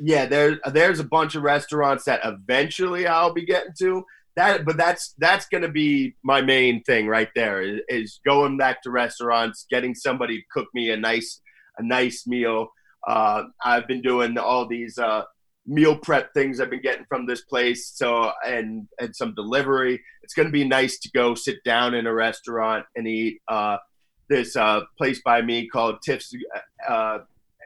yeah, 0.00 0.26
there 0.26 0.58
there's 0.72 0.98
a 0.98 1.04
bunch 1.04 1.36
of 1.36 1.44
restaurants 1.44 2.06
that 2.06 2.22
eventually 2.24 3.06
I'll 3.06 3.32
be 3.32 3.46
getting 3.46 3.74
to. 3.78 4.04
That, 4.36 4.64
but 4.64 4.78
that's 4.78 5.14
that's 5.18 5.46
going 5.46 5.62
to 5.62 5.68
be 5.68 6.14
my 6.22 6.40
main 6.40 6.82
thing 6.84 7.06
right 7.06 7.28
there 7.34 7.60
is, 7.60 7.80
is 7.88 8.20
going 8.24 8.56
back 8.56 8.82
to 8.82 8.90
restaurants, 8.90 9.66
getting 9.70 9.94
somebody 9.94 10.38
to 10.38 10.44
cook 10.50 10.68
me 10.72 10.90
a 10.90 10.96
nice 10.96 11.40
a 11.78 11.82
nice 11.82 12.26
meal. 12.26 12.68
Uh, 13.06 13.44
I've 13.64 13.86
been 13.86 14.00
doing 14.00 14.38
all 14.38 14.66
these 14.66 14.96
uh, 14.96 15.24
meal 15.66 15.96
prep 15.96 16.32
things 16.32 16.60
I've 16.60 16.70
been 16.70 16.80
getting 16.82 17.04
from 17.08 17.26
this 17.26 17.42
place, 17.42 17.92
so 17.94 18.32
and 18.46 18.88
and 18.98 19.14
some 19.14 19.34
delivery. 19.34 20.00
It's 20.22 20.34
going 20.34 20.48
to 20.48 20.52
be 20.52 20.66
nice 20.66 20.98
to 21.00 21.10
go 21.10 21.34
sit 21.34 21.62
down 21.64 21.94
in 21.94 22.06
a 22.06 22.14
restaurant 22.14 22.86
and 22.96 23.06
eat. 23.06 23.40
Uh, 23.48 23.76
this 24.28 24.56
uh, 24.56 24.80
place 24.96 25.20
by 25.22 25.42
me 25.42 25.68
called 25.68 25.96
Tiff's 26.02 26.34
uh, 26.88 27.18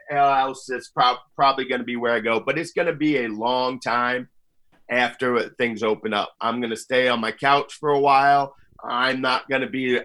House. 0.09 0.69
It's 0.69 0.89
prob- 0.89 1.19
probably 1.35 1.65
going 1.65 1.79
to 1.79 1.85
be 1.85 1.95
where 1.95 2.13
I 2.13 2.19
go, 2.19 2.39
but 2.39 2.57
it's 2.57 2.73
going 2.73 2.87
to 2.87 2.95
be 2.95 3.23
a 3.23 3.29
long 3.29 3.79
time 3.79 4.27
after 4.89 5.49
things 5.57 5.83
open 5.83 6.13
up. 6.13 6.33
I'm 6.41 6.59
going 6.59 6.71
to 6.71 6.77
stay 6.77 7.07
on 7.07 7.19
my 7.19 7.31
couch 7.31 7.73
for 7.73 7.89
a 7.89 7.99
while. 7.99 8.55
I'm 8.83 9.21
not 9.21 9.49
going 9.49 9.61
to 9.61 9.69
be 9.69 9.99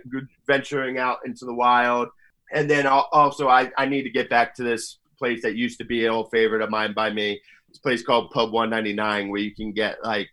venturing 0.47 0.99
out 0.99 1.18
into 1.25 1.45
the 1.45 1.55
wild. 1.55 2.09
And 2.53 2.68
then 2.68 2.87
also, 2.87 3.49
I, 3.49 3.71
I 3.79 3.87
need 3.87 4.03
to 4.03 4.11
get 4.11 4.29
back 4.29 4.55
to 4.57 4.62
this 4.62 4.99
place 5.18 5.42
that 5.42 5.57
used 5.57 5.79
to 5.79 5.85
be 5.85 6.05
an 6.05 6.11
old 6.11 6.31
favorite 6.31 6.62
of 6.62 6.71
mine 6.71 6.92
by 6.95 7.11
me. 7.11 7.40
This 7.68 7.79
place 7.79 8.03
called 8.03 8.31
Pub 8.33 8.53
199, 8.53 9.31
where 9.31 9.40
you 9.40 9.55
can 9.55 9.73
get 9.73 9.97
like 10.05 10.29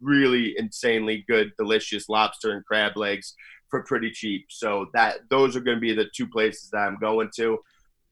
really 0.00 0.54
insanely 0.58 1.24
good, 1.28 1.52
delicious 1.56 2.08
lobster 2.08 2.52
and 2.52 2.64
crab 2.66 2.96
legs 2.96 3.34
for 3.70 3.82
pretty 3.84 4.10
cheap. 4.10 4.46
So 4.50 4.86
that 4.92 5.20
those 5.30 5.56
are 5.56 5.60
going 5.60 5.78
to 5.78 5.80
be 5.80 5.94
the 5.94 6.10
two 6.14 6.26
places 6.26 6.68
that 6.70 6.78
I'm 6.78 6.98
going 6.98 7.30
to. 7.36 7.58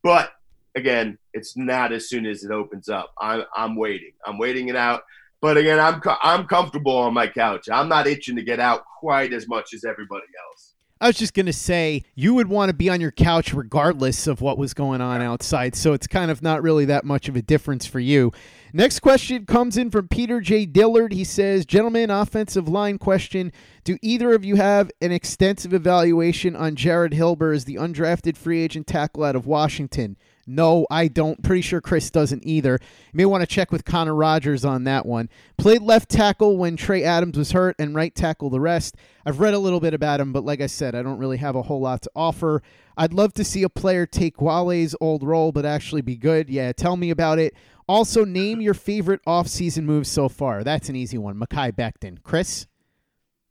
But 0.03 0.31
again, 0.75 1.19
it's 1.35 1.57
not 1.57 1.93
as 1.93 2.09
soon 2.09 2.25
as 2.25 2.45
it 2.45 2.51
opens 2.51 2.89
up. 2.89 3.13
I'm 3.21 3.45
I'm 3.55 3.77
waiting. 3.77 4.13
I'm 4.25 4.39
waiting 4.39 4.69
it 4.69 4.77
out. 4.77 5.03
But 5.41 5.57
again, 5.57 5.81
I'm 5.81 6.03
I'm 6.23 6.47
comfortable 6.47 6.97
on 6.97 7.15
my 7.15 7.27
couch. 7.27 7.69
I'm 7.71 7.89
not 7.89 8.07
itching 8.07 8.37
to 8.37 8.43
get 8.43 8.61
out 8.61 8.85
quite 8.99 9.33
as 9.33 9.49
much 9.49 9.73
as 9.73 9.85
everybody 9.85 10.27
else. 10.49 10.75
I 11.03 11.07
was 11.07 11.17
just 11.17 11.33
going 11.33 11.47
to 11.47 11.53
say, 11.55 12.03
you 12.15 12.35
would 12.35 12.49
want 12.49 12.69
to 12.69 12.75
be 12.75 12.91
on 12.91 13.01
your 13.01 13.11
couch 13.11 13.55
regardless 13.55 14.27
of 14.27 14.43
what 14.43 14.59
was 14.59 14.75
going 14.75 15.01
on 15.01 15.23
outside. 15.23 15.75
So 15.75 15.95
it's 15.95 16.07
kind 16.07 16.31
of 16.31 16.43
not 16.43 16.63
really 16.63 16.85
that 16.85 17.07
much 17.07 17.27
of 17.27 17.37
a 17.37 17.43
difference 17.43 17.87
for 17.87 18.01
you. 18.01 18.33
Next 18.75 19.01
question 19.01 19.47
comes 19.47 19.79
in 19.79 19.91
from 19.91 20.09
Peter 20.09 20.43
J. 20.43 20.67
Dillard. 20.67 21.15
He 21.15 21.25
says, 21.25 21.65
Gentlemen, 21.65 22.11
offensive 22.11 22.69
line 22.69 22.99
question. 22.99 23.51
Do 23.83 23.97
either 24.03 24.35
of 24.35 24.45
you 24.45 24.57
have 24.57 24.91
an 25.01 25.11
extensive 25.11 25.73
evaluation 25.73 26.55
on 26.55 26.77
Jared 26.77 27.15
Hilber 27.15 27.53
as 27.53 27.65
the 27.65 27.77
undrafted 27.77 28.37
free 28.37 28.61
agent 28.61 28.87
tackle 28.87 29.25
out 29.25 29.37
of 29.37 29.47
Washington? 29.47 30.19
No, 30.51 30.85
I 30.91 31.07
don't. 31.07 31.43
Pretty 31.43 31.63
sure 31.63 31.81
Chris 31.81 32.11
doesn't 32.11 32.45
either. 32.45 32.79
You 32.81 33.17
may 33.17 33.25
want 33.25 33.43
to 33.43 33.47
check 33.47 33.71
with 33.71 33.85
Connor 33.85 34.15
Rogers 34.15 34.65
on 34.65 34.85
that 34.85 35.07
one. 35.07 35.29
Played 35.57 35.83
left 35.83 36.09
tackle 36.09 36.57
when 36.57 36.77
Trey 36.77 37.05
Adams 37.05 37.39
was 37.39 37.53
hurt 37.53 37.77
and 37.79 37.95
right 37.95 38.13
tackle 38.13 38.51
the 38.51 38.59
rest. 38.59 38.97
I've 39.25 39.39
read 39.39 39.55
a 39.55 39.59
little 39.59 39.79
bit 39.79 39.95
about 39.95 40.21
him, 40.21 40.33
but 40.33 40.45
like 40.45 40.61
I 40.61 40.67
said, 40.67 40.97
I 40.97 41.03
don't 41.03 41.19
really 41.19 41.37
have 41.37 41.55
a 41.55 41.63
whole 41.63 41.81
lot 41.81 42.03
to 42.03 42.11
offer. 42.17 42.63
I'd 42.97 43.13
love 43.13 43.33
to 43.35 43.45
see 43.45 43.63
a 43.63 43.69
player 43.69 44.07
take 44.07 44.41
Wale's 44.41 44.97
old 45.01 45.23
role, 45.23 45.53
but 45.53 45.65
actually 45.65 46.03
be 46.03 46.17
good. 46.17 46.51
Yeah, 46.51 46.73
tell 46.73 46.97
me 46.97 47.11
about 47.11 47.39
it. 47.39 47.55
Also, 47.87 48.25
name 48.25 48.61
your 48.61 48.75
favorite 48.75 49.21
offseason 49.27 49.85
moves 49.85 50.11
so 50.11 50.29
far. 50.29 50.65
That's 50.65 50.89
an 50.89 50.97
easy 50.97 51.19
one. 51.19 51.37
Mekhi 51.37 51.73
Becton. 51.73 52.23
Chris? 52.23 52.67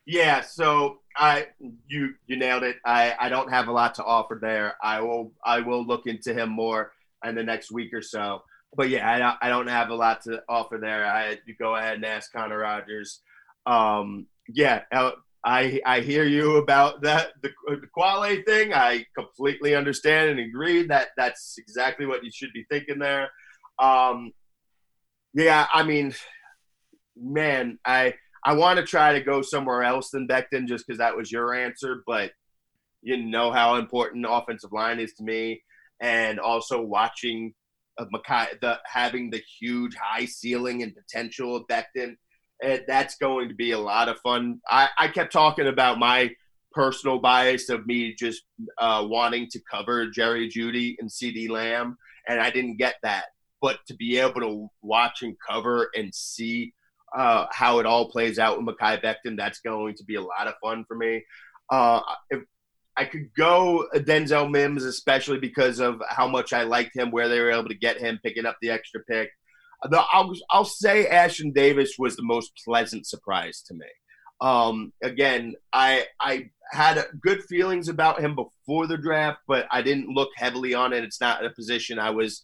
Yeah, 0.05 0.41
so 0.41 0.99
I 1.19 1.47
you 1.87 2.13
you 2.27 2.37
nailed 2.37 2.63
it. 2.63 2.77
I 2.85 3.15
I 3.19 3.29
don't 3.29 3.51
have 3.51 3.67
a 3.67 3.73
lot 3.73 3.95
to 3.95 4.03
offer 4.05 4.39
there. 4.41 4.75
I 4.81 5.01
will 5.01 5.33
I 5.43 5.59
will 5.59 5.85
look 5.85 6.07
into 6.07 6.33
him 6.33 6.49
more 6.49 6.93
in 7.25 7.35
the 7.35 7.43
next 7.43 7.71
week 7.71 7.93
or 7.93 8.01
so. 8.01 8.43
But 8.75 8.89
yeah, 8.89 9.09
I 9.09 9.19
don't, 9.19 9.37
I 9.41 9.49
don't 9.49 9.67
have 9.67 9.89
a 9.89 9.95
lot 9.95 10.21
to 10.23 10.41
offer 10.47 10.77
there. 10.79 11.05
I 11.05 11.37
you 11.45 11.55
go 11.59 11.75
ahead 11.75 11.95
and 11.95 12.05
ask 12.05 12.31
Connor 12.31 12.59
Rogers. 12.59 13.21
Um, 13.65 14.27
yeah, 14.47 14.83
uh, 14.91 15.11
I 15.43 15.81
I 15.85 15.99
hear 15.99 16.23
you 16.23 16.57
about 16.57 17.01
that 17.01 17.33
the, 17.41 17.49
the 17.67 17.87
Quale 17.93 18.41
thing. 18.45 18.73
I 18.73 19.05
completely 19.15 19.75
understand 19.75 20.29
and 20.29 20.39
agree 20.39 20.83
that 20.87 21.09
that's 21.17 21.55
exactly 21.57 22.05
what 22.05 22.23
you 22.23 22.31
should 22.31 22.53
be 22.53 22.65
thinking 22.69 22.99
there. 22.99 23.29
Um, 23.77 24.31
yeah, 25.33 25.67
I 25.73 25.83
mean, 25.83 26.13
man, 27.17 27.77
I 27.85 28.13
I 28.43 28.53
want 28.53 28.77
to 28.77 28.85
try 28.85 29.13
to 29.13 29.21
go 29.21 29.41
somewhere 29.41 29.83
else 29.83 30.09
than 30.11 30.27
Becton 30.27 30.67
just 30.67 30.87
because 30.87 30.99
that 30.99 31.15
was 31.15 31.31
your 31.31 31.53
answer, 31.53 32.03
but 32.05 32.31
you 33.01 33.17
know 33.17 33.51
how 33.51 33.75
important 33.75 34.25
offensive 34.27 34.71
line 34.71 34.99
is 34.99 35.13
to 35.13 35.23
me, 35.23 35.63
and 36.01 36.39
also 36.39 36.81
watching 36.81 37.53
of 37.97 38.07
Mekhi, 38.13 38.59
the 38.61 38.79
having 38.85 39.29
the 39.29 39.41
huge 39.59 39.95
high 39.95 40.25
ceiling 40.25 40.83
and 40.83 40.95
potential 40.95 41.55
of 41.55 41.67
Becton, 41.67 42.15
and 42.63 42.83
that's 42.87 43.17
going 43.17 43.49
to 43.49 43.55
be 43.55 43.71
a 43.71 43.79
lot 43.79 44.09
of 44.09 44.19
fun. 44.19 44.61
I, 44.69 44.89
I 44.97 45.07
kept 45.09 45.33
talking 45.33 45.67
about 45.67 45.99
my 45.99 46.31
personal 46.71 47.19
bias 47.19 47.69
of 47.69 47.85
me 47.87 48.15
just 48.15 48.43
uh, 48.77 49.05
wanting 49.07 49.47
to 49.51 49.59
cover 49.69 50.09
Jerry 50.09 50.49
Jeudy 50.49 50.95
and 50.99 51.09
CeeDee 51.09 51.49
Lamb, 51.49 51.97
and 52.27 52.39
I 52.39 52.49
didn't 52.49 52.77
get 52.77 52.95
that. 53.03 53.25
But 53.61 53.79
to 53.87 53.93
be 53.95 54.17
able 54.17 54.39
to 54.41 54.69
watch 54.81 55.21
and 55.21 55.35
cover 55.45 55.89
and 55.95 56.15
see 56.15 56.73
uh, 57.15 57.45
how 57.51 57.79
it 57.79 57.85
all 57.85 58.09
plays 58.09 58.39
out 58.39 58.57
with 58.57 58.75
Mekhi 58.75 59.01
Becton, 59.03 59.37
that's 59.37 59.59
going 59.59 59.95
to 59.95 60.03
be 60.03 60.15
a 60.15 60.21
lot 60.21 60.47
of 60.47 60.55
fun 60.61 60.85
for 60.87 60.95
me. 60.95 61.25
Uh, 61.69 62.01
if 62.29 62.41
I 62.97 63.05
could 63.05 63.33
go 63.35 63.87
Denzel 63.95 64.51
Mims, 64.51 64.83
especially 64.83 65.39
because 65.39 65.79
of 65.79 66.01
how 66.09 66.27
much 66.27 66.51
I 66.51 66.63
liked 66.63 66.95
him, 66.95 67.11
where 67.11 67.29
they 67.29 67.39
were 67.39 67.51
able 67.51 67.69
to 67.69 67.75
get 67.75 67.97
him, 67.97 68.19
picking 68.21 68.45
up 68.45 68.57
the 68.61 68.71
extra 68.71 69.01
pick. 69.09 69.29
The, 69.83 70.03
I'll, 70.11 70.33
I'll 70.49 70.65
say 70.65 71.07
Ashtyn 71.09 71.53
Davis 71.53 71.95
was 71.97 72.17
the 72.17 72.23
most 72.23 72.51
pleasant 72.65 73.07
surprise 73.07 73.61
to 73.67 73.73
me. 73.73 73.85
Um, 74.41 74.93
again, 75.01 75.55
I 75.73 76.07
I 76.19 76.49
had 76.71 77.03
good 77.21 77.43
feelings 77.43 77.89
about 77.89 78.21
him 78.21 78.35
before 78.35 78.87
the 78.87 78.97
draft, 78.97 79.39
but 79.47 79.67
I 79.71 79.81
didn't 79.81 80.13
look 80.13 80.29
heavily 80.35 80.73
on 80.73 80.93
it. 80.93 81.03
It's 81.03 81.21
not 81.21 81.45
a 81.45 81.49
position 81.49 81.99
I 81.99 82.09
was 82.11 82.41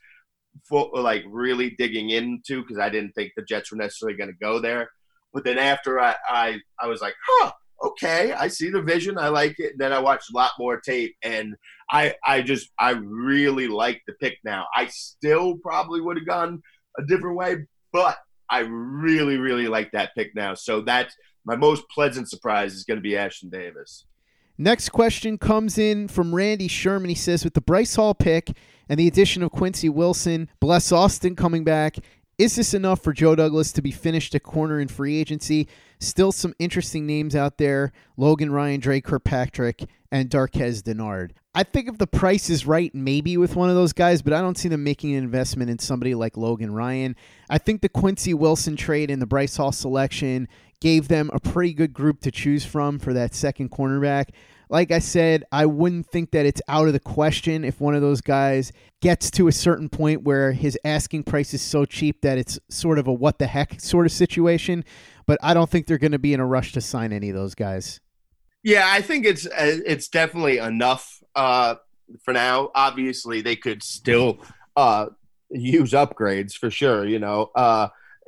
full, 0.63 0.91
like 0.93 1.23
really 1.27 1.71
digging 1.71 2.09
into 2.09 2.61
because 2.61 2.79
I 2.79 2.89
didn't 2.89 3.13
think 3.13 3.31
the 3.35 3.43
Jets 3.43 3.71
were 3.71 3.77
necessarily 3.77 4.17
going 4.17 4.29
to 4.29 4.37
go 4.45 4.59
there. 4.59 4.89
But 5.33 5.43
then 5.43 5.57
after 5.57 5.99
I, 5.99 6.15
I, 6.27 6.59
I 6.79 6.87
was 6.87 7.01
like, 7.01 7.15
huh, 7.27 7.51
okay, 7.83 8.31
I 8.31 8.47
see 8.47 8.69
the 8.69 8.81
vision. 8.81 9.17
I 9.17 9.27
like 9.27 9.55
it. 9.59 9.71
And 9.71 9.79
then 9.79 9.93
I 9.93 9.99
watched 9.99 10.31
a 10.31 10.35
lot 10.35 10.51
more 10.57 10.79
tape 10.79 11.15
and 11.23 11.55
I, 11.91 12.15
I 12.25 12.41
just, 12.41 12.69
I 12.79 12.91
really 12.91 13.67
like 13.67 14.01
the 14.07 14.13
pick 14.13 14.37
now. 14.43 14.65
I 14.75 14.87
still 14.87 15.57
probably 15.57 16.01
would 16.01 16.17
have 16.17 16.27
gone 16.27 16.61
a 16.97 17.03
different 17.03 17.37
way, 17.37 17.57
but 17.91 18.17
I 18.49 18.59
really, 18.59 19.37
really 19.37 19.67
like 19.67 19.91
that 19.91 20.11
pick 20.15 20.33
now. 20.35 20.53
So 20.53 20.81
that's 20.81 21.13
my 21.45 21.55
most 21.55 21.83
pleasant 21.89 22.29
surprise 22.29 22.73
is 22.73 22.85
going 22.85 22.97
to 22.97 23.03
be 23.03 23.11
Ashtyn 23.11 23.51
Davis. 23.51 24.05
Next 24.57 24.89
question 24.89 25.37
comes 25.37 25.77
in 25.77 26.07
from 26.07 26.33
Randy 26.33 26.69
Sherman. 26.69 27.09
He 27.09 27.15
says, 27.15 27.43
with 27.43 27.55
the 27.55 27.61
Bryce 27.61 27.95
Hall 27.95 28.13
pick 28.13 28.55
and 28.89 28.99
the 28.99 29.07
addition 29.07 29.43
of 29.43 29.51
Quincy 29.51 29.89
Wilson, 29.89 30.49
Bless 30.59 30.91
Austin 30.91 31.35
coming 31.35 31.63
back, 31.63 31.97
is 32.37 32.55
this 32.55 32.73
enough 32.73 33.01
for 33.01 33.13
Joe 33.13 33.35
Douglas 33.35 33.71
to 33.73 33.81
be 33.81 33.91
finished 33.91 34.35
at 34.35 34.43
corner 34.43 34.79
in 34.79 34.89
free 34.89 35.17
agency? 35.17 35.69
Still 35.99 36.33
some 36.33 36.53
interesting 36.59 37.05
names 37.05 37.35
out 37.35 37.57
there 37.57 37.93
Logan 38.17 38.51
Ryan, 38.51 38.81
Dre 38.81 38.99
Kirkpatrick, 38.99 39.85
and 40.11 40.29
Darqueze 40.29 40.81
Dennard. 40.81 41.31
I 41.53 41.63
think 41.63 41.87
if 41.87 41.97
the 41.97 42.07
price 42.07 42.49
is 42.49 42.65
right, 42.67 42.93
maybe 42.93 43.37
with 43.37 43.55
one 43.55 43.69
of 43.69 43.75
those 43.75 43.93
guys, 43.93 44.21
but 44.21 44.33
I 44.33 44.41
don't 44.41 44.57
see 44.57 44.67
them 44.67 44.83
making 44.83 45.15
an 45.15 45.23
investment 45.23 45.69
in 45.69 45.79
somebody 45.79 46.13
like 46.13 46.35
Logan 46.35 46.73
Ryan. 46.73 47.15
I 47.49 47.57
think 47.57 47.81
the 47.81 47.87
Quincy 47.87 48.33
Wilson 48.33 48.75
trade 48.75 49.09
and 49.09 49.21
the 49.21 49.25
Bryce 49.25 49.55
Hall 49.55 49.71
selection 49.71 50.49
gave 50.81 51.07
them 51.07 51.29
a 51.33 51.39
pretty 51.39 51.73
good 51.73 51.93
group 51.93 52.19
to 52.21 52.31
choose 52.31 52.65
from 52.65 52.99
for 52.99 53.13
that 53.13 53.33
second 53.33 53.71
cornerback. 53.71 54.31
Like 54.69 54.91
I 54.91 54.99
said, 54.99 55.43
I 55.51 55.65
wouldn't 55.65 56.07
think 56.07 56.31
that 56.31 56.45
it's 56.45 56.61
out 56.67 56.87
of 56.87 56.93
the 56.93 56.99
question 56.99 57.63
if 57.63 57.79
one 57.79 57.95
of 57.95 58.01
those 58.01 58.21
guys 58.21 58.71
gets 59.01 59.29
to 59.31 59.47
a 59.47 59.51
certain 59.51 59.89
point 59.89 60.23
where 60.23 60.51
his 60.51 60.77
asking 60.83 61.23
price 61.23 61.53
is 61.53 61.61
so 61.61 61.85
cheap 61.85 62.21
that 62.21 62.37
it's 62.37 62.59
sort 62.69 62.97
of 62.97 63.07
a 63.07 63.13
what 63.13 63.39
the 63.39 63.47
heck 63.47 63.79
sort 63.79 64.05
of 64.05 64.11
situation. 64.11 64.83
But 65.25 65.39
I 65.41 65.53
don't 65.53 65.69
think 65.69 65.87
they're 65.87 65.97
going 65.97 66.11
to 66.11 66.19
be 66.19 66.33
in 66.33 66.39
a 66.39 66.45
rush 66.45 66.71
to 66.73 66.81
sign 66.81 67.13
any 67.13 67.29
of 67.29 67.35
those 67.35 67.55
guys. 67.55 67.99
Yeah, 68.63 68.85
I 68.87 69.01
think 69.01 69.25
it's 69.25 69.45
uh, 69.45 69.77
it's 69.85 70.07
definitely 70.07 70.57
enough 70.57 71.23
uh, 71.35 71.75
for 72.23 72.33
now. 72.33 72.71
Obviously, 72.73 73.41
they 73.41 73.55
could 73.55 73.83
still 73.83 74.39
uh, 74.75 75.07
use 75.51 75.91
upgrades 75.91 76.53
for 76.53 76.71
sure. 76.71 77.05
You 77.05 77.19
know, 77.19 77.51
uh, 77.55 77.89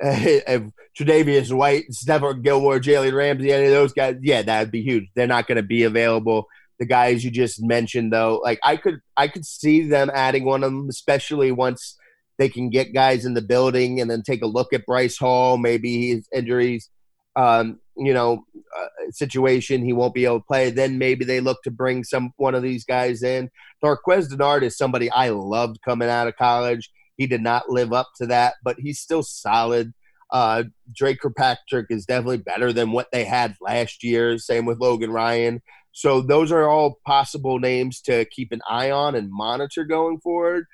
Tre'Davious 0.98 1.52
White, 1.52 1.84
Stephon 1.90 2.42
Gilmore, 2.42 2.80
Jalen 2.80 3.14
Ramsey, 3.14 3.52
any 3.52 3.66
of 3.66 3.72
those 3.72 3.92
guys, 3.92 4.16
yeah, 4.20 4.42
that 4.42 4.60
would 4.60 4.72
be 4.72 4.82
huge. 4.82 5.04
They're 5.14 5.26
not 5.26 5.46
going 5.46 5.56
to 5.56 5.62
be 5.62 5.84
available. 5.84 6.46
The 6.80 6.86
guys 6.86 7.24
you 7.24 7.30
just 7.30 7.62
mentioned, 7.62 8.12
though, 8.12 8.40
like 8.42 8.58
I 8.64 8.76
could, 8.76 9.00
I 9.16 9.28
could 9.28 9.46
see 9.46 9.88
them 9.88 10.10
adding 10.12 10.44
one 10.44 10.64
of 10.64 10.72
them, 10.72 10.88
especially 10.88 11.52
once 11.52 11.96
they 12.38 12.48
can 12.48 12.70
get 12.70 12.94
guys 12.94 13.24
in 13.24 13.34
the 13.34 13.42
building 13.42 14.00
and 14.00 14.10
then 14.10 14.22
take 14.22 14.42
a 14.42 14.46
look 14.46 14.72
at 14.72 14.86
Bryce 14.86 15.18
Hall, 15.18 15.58
maybe 15.58 16.08
his 16.08 16.28
injuries, 16.32 16.88
um, 17.36 17.80
you 17.96 18.14
know, 18.14 18.44
uh, 18.76 18.86
situation 19.10 19.84
he 19.84 19.92
won't 19.92 20.14
be 20.14 20.24
able 20.24 20.40
to 20.40 20.46
play. 20.46 20.70
Then 20.70 20.98
maybe 20.98 21.24
they 21.24 21.40
look 21.40 21.62
to 21.64 21.70
bring 21.70 22.04
some 22.04 22.32
one 22.36 22.54
of 22.54 22.62
these 22.62 22.84
guys 22.84 23.22
in. 23.22 23.50
Darqueze 23.84 24.28
Dennard 24.28 24.62
is 24.62 24.76
somebody 24.76 25.10
I 25.10 25.30
loved 25.30 25.78
coming 25.84 26.08
out 26.08 26.28
of 26.28 26.36
college. 26.36 26.90
He 27.16 27.26
did 27.26 27.42
not 27.42 27.68
live 27.68 27.92
up 27.92 28.08
to 28.18 28.26
that, 28.26 28.54
but 28.62 28.76
he's 28.78 29.00
still 29.00 29.22
solid. 29.24 29.92
Uh, 30.30 30.64
Dre 30.94 31.14
Kirkpatrick 31.14 31.86
is 31.90 32.06
definitely 32.06 32.38
better 32.38 32.72
than 32.72 32.92
what 32.92 33.08
they 33.12 33.24
had 33.24 33.56
last 33.60 34.02
year. 34.02 34.38
Same 34.38 34.66
with 34.66 34.80
Logan 34.80 35.10
Ryan. 35.10 35.62
So 35.92 36.20
those 36.20 36.52
are 36.52 36.68
all 36.68 36.98
possible 37.06 37.58
names 37.58 38.00
to 38.02 38.24
keep 38.26 38.52
an 38.52 38.60
eye 38.68 38.90
on 38.90 39.14
and 39.14 39.30
monitor 39.30 39.84
going 39.84 40.20
forward. 40.20 40.66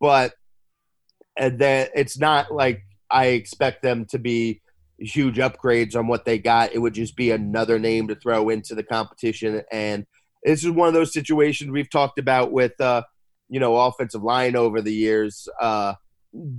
But 0.00 0.34
then 1.36 1.88
it's 1.94 2.18
not 2.18 2.52
like 2.52 2.82
I 3.10 3.26
expect 3.26 3.82
them 3.82 4.06
to 4.10 4.18
be 4.18 4.62
huge 4.98 5.36
upgrades 5.36 5.96
on 5.96 6.06
what 6.06 6.24
they 6.24 6.38
got. 6.38 6.72
It 6.72 6.78
would 6.78 6.94
just 6.94 7.16
be 7.16 7.32
another 7.32 7.78
name 7.78 8.08
to 8.08 8.14
throw 8.14 8.48
into 8.48 8.74
the 8.74 8.84
competition. 8.84 9.62
And 9.72 10.06
this 10.44 10.64
is 10.64 10.70
one 10.70 10.88
of 10.88 10.94
those 10.94 11.12
situations 11.12 11.70
we've 11.70 11.90
talked 11.90 12.18
about 12.18 12.52
with 12.52 12.80
uh, 12.80 13.02
you 13.52 13.60
know, 13.60 13.76
offensive 13.76 14.22
line 14.22 14.56
over 14.56 14.80
the 14.80 14.94
years. 14.94 15.46
Uh, 15.60 15.92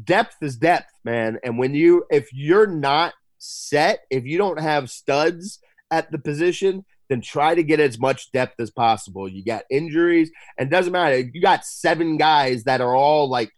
depth 0.03 0.37
is 0.41 0.57
depth, 0.57 0.91
man. 1.03 1.39
And 1.43 1.57
when 1.57 1.73
you, 1.73 2.05
if 2.09 2.29
you're 2.33 2.67
not 2.67 3.13
set, 3.37 4.01
if 4.09 4.25
you 4.25 4.37
don't 4.37 4.59
have 4.59 4.89
studs 4.89 5.59
at 5.91 6.11
the 6.11 6.17
position, 6.17 6.85
then 7.09 7.21
try 7.21 7.53
to 7.53 7.63
get 7.63 7.79
as 7.79 7.99
much 7.99 8.31
depth 8.31 8.59
as 8.59 8.71
possible. 8.71 9.27
You 9.27 9.43
got 9.43 9.63
injuries, 9.69 10.31
and 10.57 10.71
doesn't 10.71 10.93
matter. 10.93 11.19
You 11.19 11.41
got 11.41 11.65
seven 11.65 12.17
guys 12.17 12.63
that 12.63 12.81
are 12.81 12.95
all 12.95 13.29
like 13.29 13.51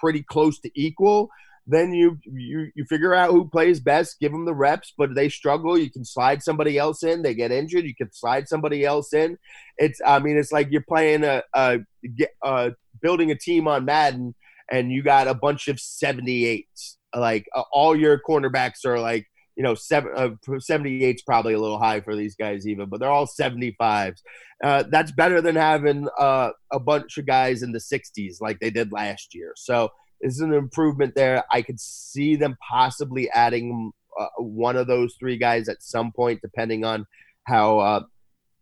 pretty 0.00 0.22
close 0.22 0.58
to 0.60 0.70
equal 0.74 1.30
then 1.68 1.92
you 1.92 2.18
you 2.24 2.70
you 2.74 2.84
figure 2.86 3.14
out 3.14 3.30
who 3.30 3.46
plays 3.46 3.78
best, 3.78 4.18
give 4.18 4.32
them 4.32 4.46
the 4.46 4.54
reps. 4.54 4.94
But 4.96 5.14
they 5.14 5.28
struggle, 5.28 5.78
you 5.78 5.90
can 5.90 6.04
slide 6.04 6.42
somebody 6.42 6.78
else 6.78 7.02
in. 7.02 7.20
They 7.22 7.34
get 7.34 7.52
injured, 7.52 7.84
you 7.84 7.94
can 7.94 8.10
slide 8.10 8.48
somebody 8.48 8.84
else 8.84 9.12
in. 9.12 9.36
It's 9.76 10.00
I 10.04 10.18
mean, 10.18 10.38
it's 10.38 10.50
like 10.50 10.68
you're 10.70 10.82
playing 10.88 11.24
a, 11.24 11.42
a, 11.54 11.80
a 12.04 12.46
uh, 12.46 12.70
building 13.02 13.30
a 13.30 13.36
team 13.36 13.68
on 13.68 13.84
Madden, 13.84 14.34
and 14.70 14.92
you 14.92 15.02
got 15.02 15.28
a 15.28 15.34
bunch 15.34 15.68
of 15.68 15.76
78s. 15.76 16.96
Like 17.16 17.46
uh, 17.54 17.62
all 17.72 17.96
your 17.96 18.20
cornerbacks 18.20 18.84
are 18.84 19.00
like 19.00 19.26
you 19.56 19.64
know, 19.64 19.74
seven, 19.74 20.12
uh, 20.14 20.58
78 20.60 21.16
is 21.16 21.22
probably 21.22 21.52
a 21.52 21.58
little 21.58 21.80
high 21.80 22.00
for 22.00 22.14
these 22.14 22.36
guys, 22.36 22.64
even, 22.64 22.88
but 22.88 23.00
they're 23.00 23.10
all 23.10 23.26
75s. 23.26 24.18
Uh, 24.62 24.84
that's 24.88 25.10
better 25.10 25.40
than 25.40 25.56
having 25.56 26.06
uh, 26.16 26.50
a 26.72 26.78
bunch 26.78 27.18
of 27.18 27.26
guys 27.26 27.64
in 27.64 27.72
the 27.72 27.80
60s 27.80 28.36
like 28.40 28.60
they 28.60 28.70
did 28.70 28.92
last 28.92 29.34
year. 29.34 29.52
So 29.56 29.90
is 30.20 30.40
an 30.40 30.52
improvement 30.52 31.14
there. 31.14 31.44
I 31.50 31.62
could 31.62 31.80
see 31.80 32.36
them 32.36 32.56
possibly 32.68 33.28
adding 33.30 33.92
uh, 34.18 34.26
one 34.38 34.76
of 34.76 34.86
those 34.86 35.16
three 35.18 35.36
guys 35.36 35.68
at 35.68 35.82
some 35.82 36.12
point, 36.12 36.40
depending 36.40 36.84
on 36.84 37.06
how 37.44 37.78
uh, 37.78 38.02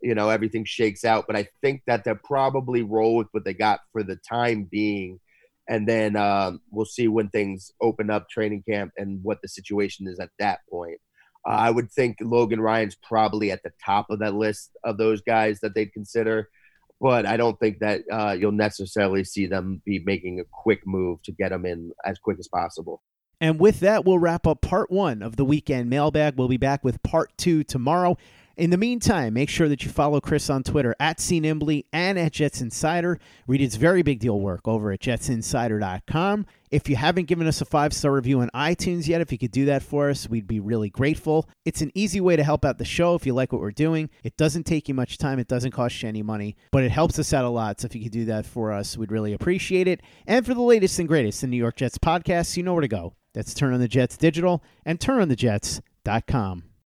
you 0.02 0.14
know 0.14 0.28
everything 0.28 0.64
shakes 0.64 1.04
out. 1.04 1.24
But 1.26 1.36
I 1.36 1.48
think 1.62 1.82
that 1.86 2.04
they'll 2.04 2.16
probably 2.16 2.82
roll 2.82 3.16
with 3.16 3.28
what 3.32 3.44
they 3.44 3.54
got 3.54 3.80
for 3.92 4.02
the 4.02 4.16
time 4.16 4.64
being, 4.70 5.20
and 5.68 5.88
then 5.88 6.16
um, 6.16 6.60
we'll 6.70 6.86
see 6.86 7.08
when 7.08 7.28
things 7.28 7.72
open 7.80 8.10
up 8.10 8.28
training 8.28 8.62
camp 8.68 8.92
and 8.96 9.20
what 9.22 9.38
the 9.42 9.48
situation 9.48 10.06
is 10.08 10.18
at 10.18 10.30
that 10.38 10.60
point. 10.70 10.98
Uh, 11.48 11.52
I 11.52 11.70
would 11.70 11.90
think 11.92 12.16
Logan 12.20 12.60
Ryan's 12.60 12.96
probably 12.96 13.50
at 13.50 13.62
the 13.62 13.72
top 13.84 14.10
of 14.10 14.18
that 14.20 14.34
list 14.34 14.70
of 14.84 14.98
those 14.98 15.20
guys 15.22 15.60
that 15.60 15.74
they'd 15.74 15.92
consider 15.92 16.48
but 17.00 17.26
I 17.26 17.36
don't 17.36 17.58
think 17.58 17.80
that 17.80 18.02
uh, 18.10 18.36
you'll 18.38 18.52
necessarily 18.52 19.24
see 19.24 19.46
them 19.46 19.82
be 19.84 20.02
making 20.04 20.40
a 20.40 20.44
quick 20.44 20.86
move 20.86 21.22
to 21.24 21.32
get 21.32 21.50
them 21.50 21.66
in 21.66 21.92
as 22.04 22.18
quick 22.18 22.38
as 22.38 22.48
possible. 22.48 23.02
And 23.38 23.60
with 23.60 23.80
that, 23.80 24.06
we'll 24.06 24.18
wrap 24.18 24.46
up 24.46 24.62
part 24.62 24.90
one 24.90 25.22
of 25.22 25.36
the 25.36 25.44
weekend 25.44 25.90
mailbag. 25.90 26.36
We'll 26.38 26.48
be 26.48 26.56
back 26.56 26.82
with 26.82 27.02
part 27.02 27.36
two 27.36 27.64
tomorrow. 27.64 28.16
In 28.56 28.70
the 28.70 28.78
meantime, 28.78 29.34
make 29.34 29.50
sure 29.50 29.68
that 29.68 29.84
you 29.84 29.90
follow 29.90 30.18
Chris 30.18 30.48
on 30.48 30.62
Twitter 30.62 30.96
at 30.98 31.18
CNimbly 31.18 31.84
and 31.92 32.18
at 32.18 32.32
Jets 32.32 32.62
Insider. 32.62 33.18
Read 33.46 33.60
his 33.60 33.76
very 33.76 34.00
big 34.00 34.18
deal 34.18 34.40
work 34.40 34.66
over 34.66 34.90
at 34.92 35.00
jetsinsider.com. 35.00 36.46
If 36.70 36.88
you 36.88 36.96
haven't 36.96 37.26
given 37.26 37.46
us 37.46 37.60
a 37.60 37.66
five 37.66 37.92
star 37.92 38.12
review 38.12 38.40
on 38.40 38.48
iTunes 38.54 39.08
yet, 39.08 39.20
if 39.20 39.30
you 39.30 39.36
could 39.36 39.50
do 39.50 39.66
that 39.66 39.82
for 39.82 40.08
us, 40.08 40.26
we'd 40.26 40.46
be 40.46 40.58
really 40.58 40.88
grateful. 40.88 41.46
It's 41.66 41.82
an 41.82 41.92
easy 41.94 42.18
way 42.18 42.34
to 42.34 42.42
help 42.42 42.64
out 42.64 42.78
the 42.78 42.86
show 42.86 43.14
if 43.14 43.26
you 43.26 43.34
like 43.34 43.52
what 43.52 43.60
we're 43.60 43.72
doing. 43.72 44.08
It 44.24 44.38
doesn't 44.38 44.64
take 44.64 44.88
you 44.88 44.94
much 44.94 45.18
time, 45.18 45.38
it 45.38 45.48
doesn't 45.48 45.72
cost 45.72 46.02
you 46.02 46.08
any 46.08 46.22
money, 46.22 46.56
but 46.72 46.82
it 46.82 46.90
helps 46.90 47.18
us 47.18 47.34
out 47.34 47.44
a 47.44 47.50
lot. 47.50 47.80
So 47.80 47.86
if 47.86 47.94
you 47.94 48.02
could 48.02 48.12
do 48.12 48.24
that 48.24 48.46
for 48.46 48.72
us, 48.72 48.96
we'd 48.96 49.12
really 49.12 49.34
appreciate 49.34 49.86
it. 49.86 50.00
And 50.26 50.46
for 50.46 50.54
the 50.54 50.62
latest 50.62 50.98
and 50.98 51.06
greatest 51.06 51.44
in 51.44 51.50
New 51.50 51.58
York 51.58 51.76
Jets 51.76 51.98
podcasts, 51.98 52.56
you 52.56 52.62
know 52.62 52.72
where 52.72 52.80
to 52.80 52.88
go. 52.88 53.16
That's 53.34 53.52
Turn 53.52 53.74
on 53.74 53.80
the 53.80 53.88
Jets 53.88 54.16
Digital 54.16 54.64
and 54.86 54.98
turnonthejets.com. 54.98 56.62